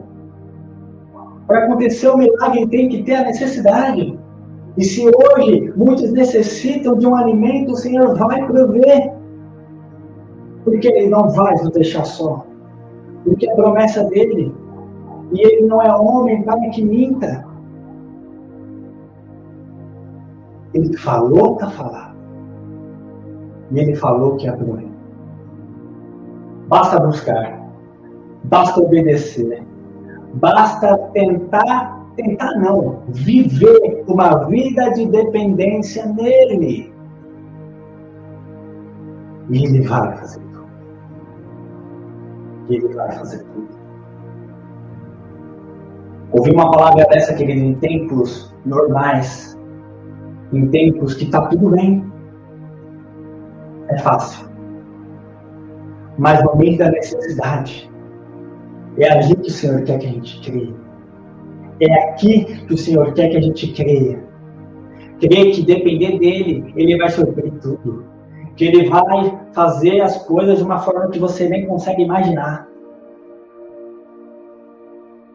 Para 1.46 1.64
acontecer 1.64 2.08
o 2.08 2.18
milagre, 2.18 2.66
tem 2.66 2.88
que 2.88 3.02
ter 3.02 3.14
a 3.14 3.24
necessidade. 3.24 4.18
E 4.76 4.84
se 4.84 5.06
hoje 5.06 5.72
muitos 5.76 6.12
necessitam 6.12 6.96
de 6.96 7.06
um 7.06 7.14
alimento, 7.14 7.72
o 7.72 7.76
Senhor 7.76 8.16
vai 8.16 8.44
prover. 8.46 9.12
Porque 10.64 10.88
Ele 10.88 11.08
não 11.08 11.30
vai 11.30 11.54
nos 11.54 11.70
deixar 11.70 12.04
só. 12.04 12.44
Porque 13.24 13.48
a 13.48 13.54
promessa 13.54 14.04
dele, 14.04 14.52
e 15.32 15.40
Ele 15.40 15.66
não 15.66 15.80
é 15.80 15.94
homem 15.94 16.42
para 16.42 16.58
que 16.70 16.84
minta. 16.84 17.46
Ele 20.74 20.96
falou, 20.98 21.54
está 21.54 21.70
falado. 21.70 22.05
E 23.70 23.78
ele 23.78 23.96
falou 23.96 24.36
que 24.36 24.48
abriu. 24.48 24.88
Basta 26.68 26.98
buscar, 27.00 27.60
basta 28.44 28.80
obedecer, 28.80 29.62
basta 30.34 30.98
tentar, 31.12 32.06
tentar 32.16 32.58
não, 32.58 33.02
viver 33.08 34.04
uma 34.08 34.44
vida 34.46 34.90
de 34.90 35.06
dependência 35.06 36.06
nele. 36.06 36.92
E 39.48 39.64
ele 39.64 39.82
vai 39.82 40.16
fazer 40.16 40.40
tudo. 40.40 40.66
E 42.68 42.74
ele 42.74 42.94
vai 42.94 43.12
fazer 43.12 43.44
tudo. 43.44 43.68
Ouvi 46.32 46.50
uma 46.50 46.70
palavra 46.70 47.06
dessa, 47.06 47.32
querido, 47.34 47.60
em 47.60 47.74
tempos 47.76 48.52
normais, 48.64 49.56
em 50.52 50.66
tempos 50.68 51.14
que 51.14 51.24
está 51.24 51.46
tudo 51.46 51.70
bem, 51.70 52.04
é 53.89 53.99
fácil. 53.99 54.49
Mas 56.18 56.43
no 56.43 56.57
meio 56.57 56.78
da 56.78 56.91
necessidade, 56.91 57.91
é 58.99 59.12
ali 59.12 59.37
que 59.37 59.49
o 59.49 59.53
Senhor 59.53 59.82
quer 59.82 59.99
que 59.99 60.07
a 60.07 60.11
gente 60.11 60.41
creia. 60.41 60.74
É 61.80 62.11
aqui 62.11 62.45
que 62.66 62.74
o 62.74 62.78
Senhor 62.78 63.12
quer 63.12 63.28
que 63.28 63.37
a 63.37 63.41
gente 63.41 63.72
creia. 63.72 64.24
Crer 65.20 65.53
que 65.53 65.62
depender 65.62 66.18
dele, 66.18 66.72
ele 66.76 66.97
vai 66.97 67.11
suprir 67.11 67.53
tudo. 67.61 68.05
Que 68.57 68.66
ele 68.66 68.89
vai 68.89 69.39
fazer 69.53 70.01
as 70.01 70.24
coisas 70.24 70.59
de 70.59 70.64
uma 70.64 70.78
forma 70.78 71.09
que 71.09 71.18
você 71.18 71.49
nem 71.49 71.66
consegue 71.66 72.03
imaginar. 72.03 72.66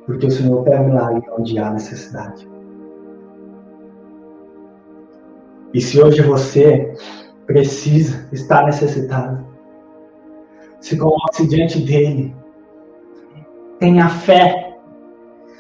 Porque 0.06 0.26
o 0.26 0.32
Senhor 0.32 0.64
quer 0.64 0.84
milagre 0.84 1.24
onde 1.38 1.60
há 1.60 1.72
necessidade. 1.72 2.50
E 5.74 5.80
se 5.80 6.02
hoje 6.02 6.22
você 6.22 6.94
precisa, 7.46 8.28
está 8.32 8.64
necessitado. 8.64 9.46
Se 10.80 10.98
coloque 10.98 11.48
diante 11.48 11.80
dele. 11.80 12.36
Tenha 13.80 14.10
fé. 14.10 14.78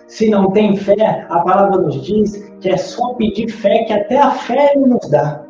Se 0.07 0.29
não 0.29 0.51
tem 0.51 0.75
fé, 0.75 1.25
a 1.29 1.39
palavra 1.39 1.79
nos 1.79 2.03
diz 2.03 2.51
que 2.59 2.69
é 2.69 2.77
só 2.77 3.13
pedir 3.13 3.49
fé, 3.49 3.85
que 3.85 3.93
até 3.93 4.19
a 4.19 4.31
fé 4.31 4.73
ele 4.75 4.87
nos 4.87 5.09
dá. 5.09 5.43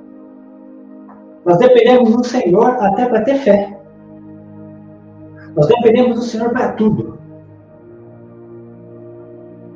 Nós 1.45 1.57
dependemos 1.57 2.15
do 2.15 2.23
Senhor 2.23 2.77
até 2.79 3.07
para 3.07 3.21
ter 3.21 3.39
fé. 3.39 3.77
Nós 5.55 5.67
dependemos 5.67 6.15
do 6.15 6.21
Senhor 6.21 6.51
para 6.51 6.73
tudo. 6.73 7.19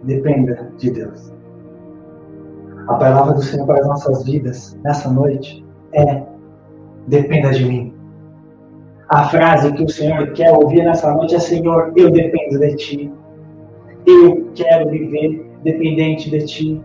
Dependa 0.03 0.72
de 0.78 0.91
Deus. 0.91 1.34
A 2.88 2.93
palavra 2.93 3.34
do 3.34 3.41
Senhor 3.41 3.66
para 3.66 3.80
as 3.80 3.88
nossas 3.88 4.24
vidas 4.24 4.78
nessa 4.84 5.10
noite 5.10 5.66
é 5.91 6.24
dependa 7.08 7.51
de 7.51 7.66
mim. 7.66 7.93
A 9.10 9.30
frase 9.30 9.72
que 9.74 9.84
o 9.84 9.89
Senhor 9.89 10.32
quer 10.34 10.51
ouvir 10.51 10.84
nessa 10.84 11.14
noite 11.14 11.36
é: 11.36 11.39
Senhor, 11.39 11.93
eu 11.95 12.10
dependo 12.10 12.60
de 12.60 12.76
ti. 12.76 13.12
Eu 14.06 14.51
quero 14.53 14.89
viver 14.89 15.45
dependente 15.64 16.30
de 16.30 16.45
Ti. 16.45 16.82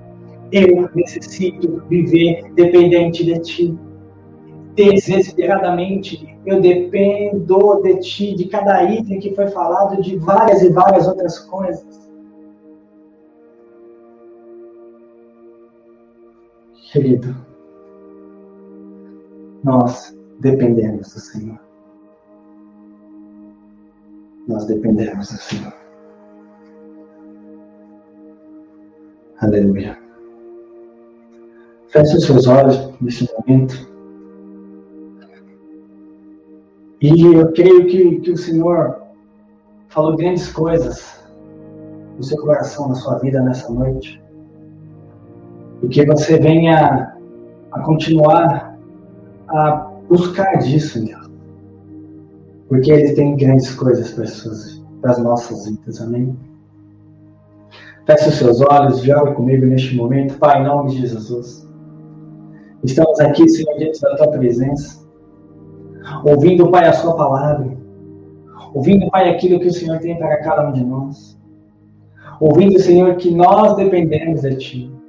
Eu 0.50 0.88
necessito 0.94 1.82
viver 1.88 2.50
dependente 2.54 3.24
de 3.24 3.38
Ti. 3.40 3.78
Desesperadamente, 4.74 6.38
eu 6.46 6.60
dependo 6.60 7.82
de 7.82 8.00
Ti, 8.00 8.34
de 8.34 8.46
cada 8.46 8.82
item 8.84 9.20
que 9.20 9.34
foi 9.34 9.48
falado, 9.48 10.00
de 10.00 10.16
várias 10.16 10.62
e 10.62 10.70
várias 10.70 11.06
outras 11.06 11.38
coisas. 11.38 12.00
Querido, 16.90 17.36
nós 19.62 20.16
dependemos 20.40 21.12
do 21.12 21.20
Senhor. 21.20 21.60
Nós 24.48 24.64
dependemos 24.66 25.30
do 25.30 25.36
Senhor. 25.36 25.74
Aleluia. 29.38 29.98
Feche 31.88 32.16
os 32.16 32.24
seus 32.24 32.46
olhos 32.46 32.92
nesse 33.00 33.28
momento. 33.34 33.90
E 37.00 37.24
eu 37.24 37.52
creio 37.52 37.86
que, 37.86 38.20
que 38.20 38.30
o 38.30 38.36
Senhor 38.36 39.02
falou 39.88 40.16
grandes 40.16 40.52
coisas 40.52 41.20
no 42.16 42.22
seu 42.22 42.38
coração, 42.38 42.88
na 42.88 42.94
sua 42.94 43.18
vida 43.18 43.40
nessa 43.42 43.72
noite. 43.72 44.22
E 45.82 45.88
que 45.88 46.04
você 46.04 46.38
venha 46.38 47.14
a 47.72 47.80
continuar 47.80 48.69
a 49.50 49.90
buscar 50.08 50.58
disso 50.58 51.04
Deus. 51.04 51.30
Porque 52.68 52.90
Ele 52.90 53.14
tem 53.14 53.36
grandes 53.36 53.74
coisas 53.74 54.12
para 54.12 54.24
as, 54.24 54.82
para 55.00 55.10
as 55.10 55.22
nossas 55.22 55.68
vidas, 55.68 56.00
amém? 56.00 56.36
Feche 58.06 58.28
os 58.28 58.34
seus 58.36 58.60
olhos 58.60 59.06
ore 59.08 59.34
comigo 59.34 59.66
neste 59.66 59.94
momento, 59.94 60.38
Pai, 60.38 60.60
em 60.60 60.64
nome 60.64 60.90
de 60.90 61.06
Jesus. 61.06 61.68
Estamos 62.82 63.20
aqui, 63.20 63.48
Senhor, 63.48 63.76
diante 63.76 64.00
da 64.00 64.16
Tua 64.16 64.28
presença, 64.28 65.06
ouvindo, 66.24 66.70
Pai, 66.70 66.86
a 66.86 66.92
Sua 66.92 67.14
palavra, 67.14 67.76
ouvindo, 68.72 69.10
Pai, 69.10 69.28
aquilo 69.28 69.60
que 69.60 69.66
o 69.66 69.72
Senhor 69.72 69.98
tem 69.98 70.16
para 70.18 70.38
cada 70.38 70.68
um 70.68 70.72
de 70.72 70.84
nós, 70.84 71.38
ouvindo, 72.40 72.78
Senhor, 72.80 73.14
que 73.16 73.30
nós 73.30 73.76
dependemos 73.76 74.42
de 74.42 74.56
Ti, 74.56 74.99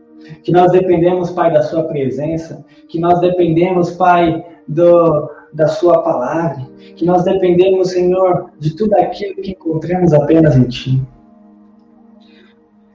que 0.44 0.52
nós 0.52 0.72
dependemos, 0.72 1.32
Pai, 1.32 1.52
da 1.52 1.62
Sua 1.62 1.84
presença, 1.84 2.64
que 2.88 3.00
nós 3.00 3.20
dependemos, 3.20 3.92
Pai, 3.92 4.44
do, 4.68 5.30
da 5.54 5.68
Sua 5.68 6.02
palavra, 6.02 6.68
que 6.96 7.06
nós 7.06 7.24
dependemos, 7.24 7.92
Senhor, 7.92 8.52
de 8.60 8.76
tudo 8.76 8.96
aquilo 8.96 9.36
que 9.42 9.52
encontramos 9.52 10.14
apenas 10.14 10.56
em 10.56 10.64
Ti. 10.64 11.02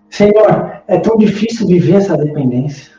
Senhor, 0.08 0.82
é 0.86 0.98
tão 0.98 1.16
difícil 1.16 1.66
viver 1.66 1.96
essa 1.96 2.16
dependência. 2.16 2.94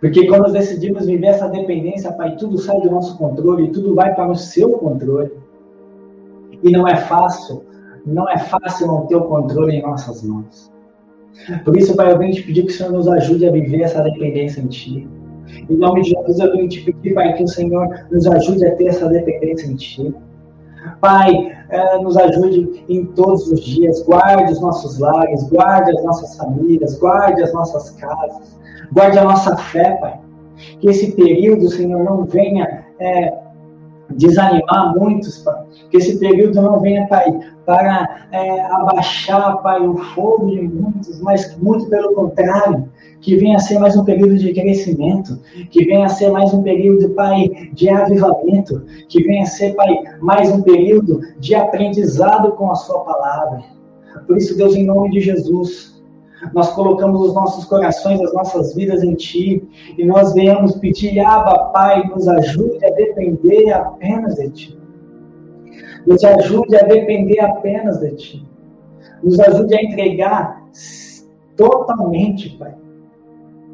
Porque 0.00 0.26
quando 0.26 0.42
nós 0.42 0.52
decidimos 0.52 1.06
viver 1.06 1.28
essa 1.28 1.48
dependência, 1.48 2.12
Pai, 2.12 2.36
tudo 2.36 2.58
sai 2.58 2.80
do 2.80 2.90
nosso 2.90 3.16
controle, 3.18 3.70
tudo 3.70 3.94
vai 3.94 4.14
para 4.14 4.30
o 4.30 4.36
seu 4.36 4.78
controle. 4.78 5.32
E 6.62 6.70
não 6.70 6.86
é 6.86 6.96
fácil, 6.96 7.64
não 8.06 8.28
é 8.30 8.38
fácil 8.38 8.86
não 8.86 9.06
ter 9.06 9.16
o 9.16 9.24
controle 9.24 9.76
em 9.76 9.82
nossas 9.82 10.22
mãos. 10.22 10.73
Por 11.64 11.76
isso, 11.76 11.94
Pai, 11.96 12.12
eu 12.12 12.18
venho 12.18 12.32
te 12.32 12.42
pedir 12.42 12.64
que 12.64 12.72
o 12.72 12.74
Senhor 12.74 12.92
nos 12.92 13.08
ajude 13.08 13.46
a 13.46 13.52
viver 13.52 13.82
essa 13.82 14.02
dependência 14.02 14.60
em 14.60 14.66
Ti. 14.66 15.08
Em 15.68 15.76
nome 15.76 16.02
de 16.02 16.10
Jesus, 16.10 16.38
eu 16.38 16.52
venho 16.52 16.68
te 16.68 16.80
pedir, 16.80 17.14
Pai, 17.14 17.32
que 17.34 17.42
o 17.42 17.48
Senhor 17.48 17.88
nos 18.10 18.26
ajude 18.26 18.66
a 18.66 18.74
ter 18.76 18.86
essa 18.86 19.08
dependência 19.08 19.66
em 19.66 19.74
Ti. 19.74 20.14
Pai, 21.00 21.52
é, 21.70 21.98
nos 21.98 22.16
ajude 22.16 22.84
em 22.88 23.06
todos 23.06 23.50
os 23.50 23.60
dias, 23.60 24.02
guarde 24.02 24.52
os 24.52 24.60
nossos 24.60 24.98
lares, 24.98 25.42
guarde 25.48 25.90
as 25.90 26.04
nossas 26.04 26.36
famílias, 26.36 26.98
guarde 26.98 27.42
as 27.42 27.52
nossas 27.52 27.90
casas, 27.92 28.58
guarde 28.92 29.18
a 29.18 29.24
nossa 29.24 29.56
fé, 29.56 29.96
Pai. 30.00 30.20
Que 30.80 30.88
esse 30.88 31.12
período, 31.12 31.68
Senhor, 31.68 32.04
não 32.04 32.24
venha 32.24 32.84
é, 32.98 33.32
desanimar 34.10 34.94
muitos, 34.96 35.38
Pai. 35.38 35.64
Que 35.90 35.96
esse 35.98 36.18
período 36.18 36.60
não 36.60 36.80
venha, 36.80 37.06
Pai, 37.06 37.38
para 37.64 38.26
é, 38.30 38.60
abaixar, 38.62 39.62
Pai, 39.62 39.86
o 39.86 39.96
fogo 39.96 40.50
de 40.50 40.62
muitos, 40.62 41.20
mas 41.20 41.56
muito 41.58 41.86
pelo 41.88 42.14
contrário, 42.14 42.88
que 43.20 43.36
venha 43.36 43.56
a 43.56 43.60
ser 43.60 43.78
mais 43.78 43.96
um 43.96 44.04
período 44.04 44.36
de 44.36 44.52
crescimento, 44.52 45.38
que 45.70 45.84
venha 45.84 46.06
a 46.06 46.10
ser 46.10 46.30
mais 46.30 46.52
um 46.52 46.62
período, 46.62 47.10
Pai, 47.10 47.70
de 47.72 47.88
avivamento, 47.88 48.84
que 49.08 49.22
venha 49.22 49.44
a 49.44 49.46
ser, 49.46 49.74
Pai, 49.74 49.96
mais 50.20 50.50
um 50.50 50.62
período 50.62 51.20
de 51.38 51.54
aprendizado 51.54 52.52
com 52.52 52.70
a 52.70 52.74
Sua 52.74 53.00
palavra. 53.00 53.62
Por 54.26 54.36
isso, 54.36 54.56
Deus, 54.56 54.74
em 54.74 54.84
nome 54.84 55.10
de 55.10 55.20
Jesus, 55.20 55.93
nós 56.52 56.70
colocamos 56.72 57.20
os 57.20 57.34
nossos 57.34 57.64
corações, 57.64 58.20
as 58.20 58.32
nossas 58.32 58.74
vidas 58.74 59.02
em 59.02 59.14
Ti, 59.14 59.66
e 59.96 60.04
nós 60.04 60.34
venhamos 60.34 60.76
pedir, 60.76 61.18
Abba, 61.20 61.70
Pai, 61.72 62.06
nos 62.08 62.28
ajude 62.28 62.84
a 62.84 62.90
depender 62.90 63.72
apenas 63.72 64.34
de 64.34 64.50
Ti. 64.50 64.78
Nos 66.06 66.22
ajude 66.22 66.76
a 66.76 66.84
depender 66.84 67.40
apenas 67.40 67.98
de 68.00 68.14
Ti. 68.16 68.48
Nos 69.22 69.40
ajude 69.40 69.74
a 69.74 69.82
entregar 69.82 70.62
totalmente, 71.56 72.50
Pai 72.58 72.74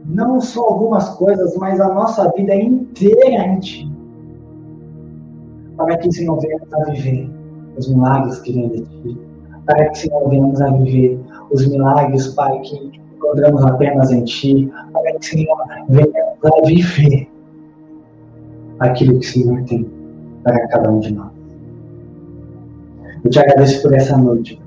não 0.06 0.40
só 0.40 0.64
algumas 0.64 1.10
coisas, 1.10 1.56
mas 1.56 1.80
a 1.80 1.92
nossa 1.92 2.30
vida 2.32 2.54
inteira 2.54 3.44
em 3.44 3.60
Ti. 3.60 3.92
Para 5.76 5.96
que 5.96 6.12
Senhor 6.12 6.38
venhamos 6.40 6.72
a 6.72 6.90
viver 6.90 7.30
os 7.76 7.88
milagres 7.88 8.40
que 8.40 8.52
vêm 8.52 8.68
de 8.68 8.82
Ti. 8.82 9.18
Para 9.66 9.88
que 9.88 9.98
Senhor 9.98 10.28
venhamos 10.28 10.60
a 10.60 10.70
viver 10.70 11.20
os 11.51 11.66
milagres, 11.66 12.28
Pai, 12.28 12.59
que 12.61 12.76
encontramos 13.16 13.64
apenas 13.64 14.11
em 14.11 14.24
Ti. 14.24 14.70
Que 15.18 15.26
Senhor 15.26 15.57
venhamos 15.88 16.44
a 16.44 16.66
viver 16.66 17.28
aquilo 18.78 19.18
que 19.18 19.26
o 19.26 19.30
Senhor 19.30 19.62
tem 19.64 19.86
para 20.42 20.68
cada 20.68 20.90
um 20.90 21.01
de 21.01 21.12
nós. 21.12 21.30
Eu 23.24 23.30
te 23.30 23.38
agradeço 23.38 23.82
por 23.82 23.92
essa 23.92 24.16
noite. 24.16 24.61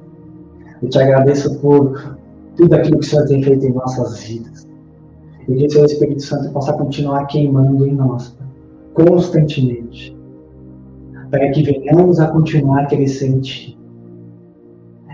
Eu 0.81 0.89
te 0.89 0.99
agradeço 0.99 1.59
por 1.59 2.17
tudo 2.55 2.75
aquilo 2.75 2.99
que 2.99 3.05
o 3.05 3.09
Senhor 3.09 3.25
tem 3.25 3.41
feito 3.41 3.65
em 3.65 3.73
nossas 3.73 4.19
vidas. 4.23 4.67
E 5.47 5.55
que 5.55 5.65
o 5.65 5.71
Seu 5.71 5.85
Espírito 5.85 6.21
Santo 6.21 6.51
possa 6.51 6.73
continuar 6.73 7.25
queimando 7.25 7.85
em 7.85 7.93
nós, 7.93 8.37
constantemente, 8.93 10.15
para 11.31 11.49
que 11.49 11.63
venhamos 11.63 12.19
a 12.19 12.27
continuar 12.27 12.87
Ti. 12.87 13.77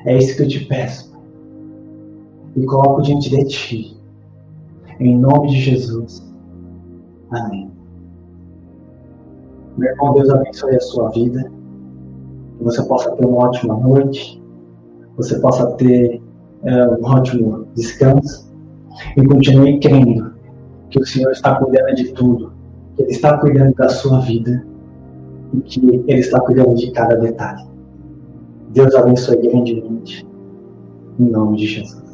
É 0.06 0.18
isso 0.18 0.36
que 0.36 0.44
eu 0.44 0.48
te 0.48 0.66
peço, 0.66 1.09
Pai. 1.09 1.09
E 2.56 2.66
coloco 2.66 3.02
diante 3.02 3.30
de 3.30 3.46
Ti. 3.46 3.98
Em 5.00 5.18
nome 5.18 5.50
de 5.50 5.62
Jesus. 5.62 6.28
Amém. 7.32 7.72
Meu 9.78 9.92
irmão, 9.92 10.14
Deus 10.14 10.30
abençoe 10.30 10.76
a 10.76 10.82
sua 10.82 11.10
vida. 11.10 11.52
Que 12.58 12.64
você 12.64 12.84
possa 12.84 13.12
ter 13.12 13.26
uma 13.26 13.48
ótima 13.48 13.78
noite. 13.78 14.42
Você 15.16 15.40
possa 15.40 15.72
ter 15.74 16.22
é, 16.64 16.88
um 16.88 17.06
ótimo 17.06 17.68
descanso 17.76 18.50
e 19.16 19.26
continue 19.26 19.80
crendo 19.80 20.34
que 20.90 21.00
o 21.00 21.06
Senhor 21.06 21.32
está 21.32 21.56
cuidando 21.56 21.96
de 21.96 22.12
tudo, 22.14 22.52
que 22.96 23.04
Ele 23.04 23.12
está 23.12 23.38
cuidando 23.38 23.74
da 23.76 23.90
sua 23.90 24.20
vida 24.22 24.66
e 25.54 25.62
que 25.62 25.80
Ele 26.08 26.20
está 26.20 26.40
cuidando 26.42 26.76
de 26.76 26.92
cada 26.92 27.16
detalhe. 27.16 27.64
Deus 28.72 28.94
abençoe 28.96 29.38
grandemente, 29.38 30.28
em 31.20 31.30
nome 31.30 31.58
de 31.58 31.68
Jesus. 31.68 32.09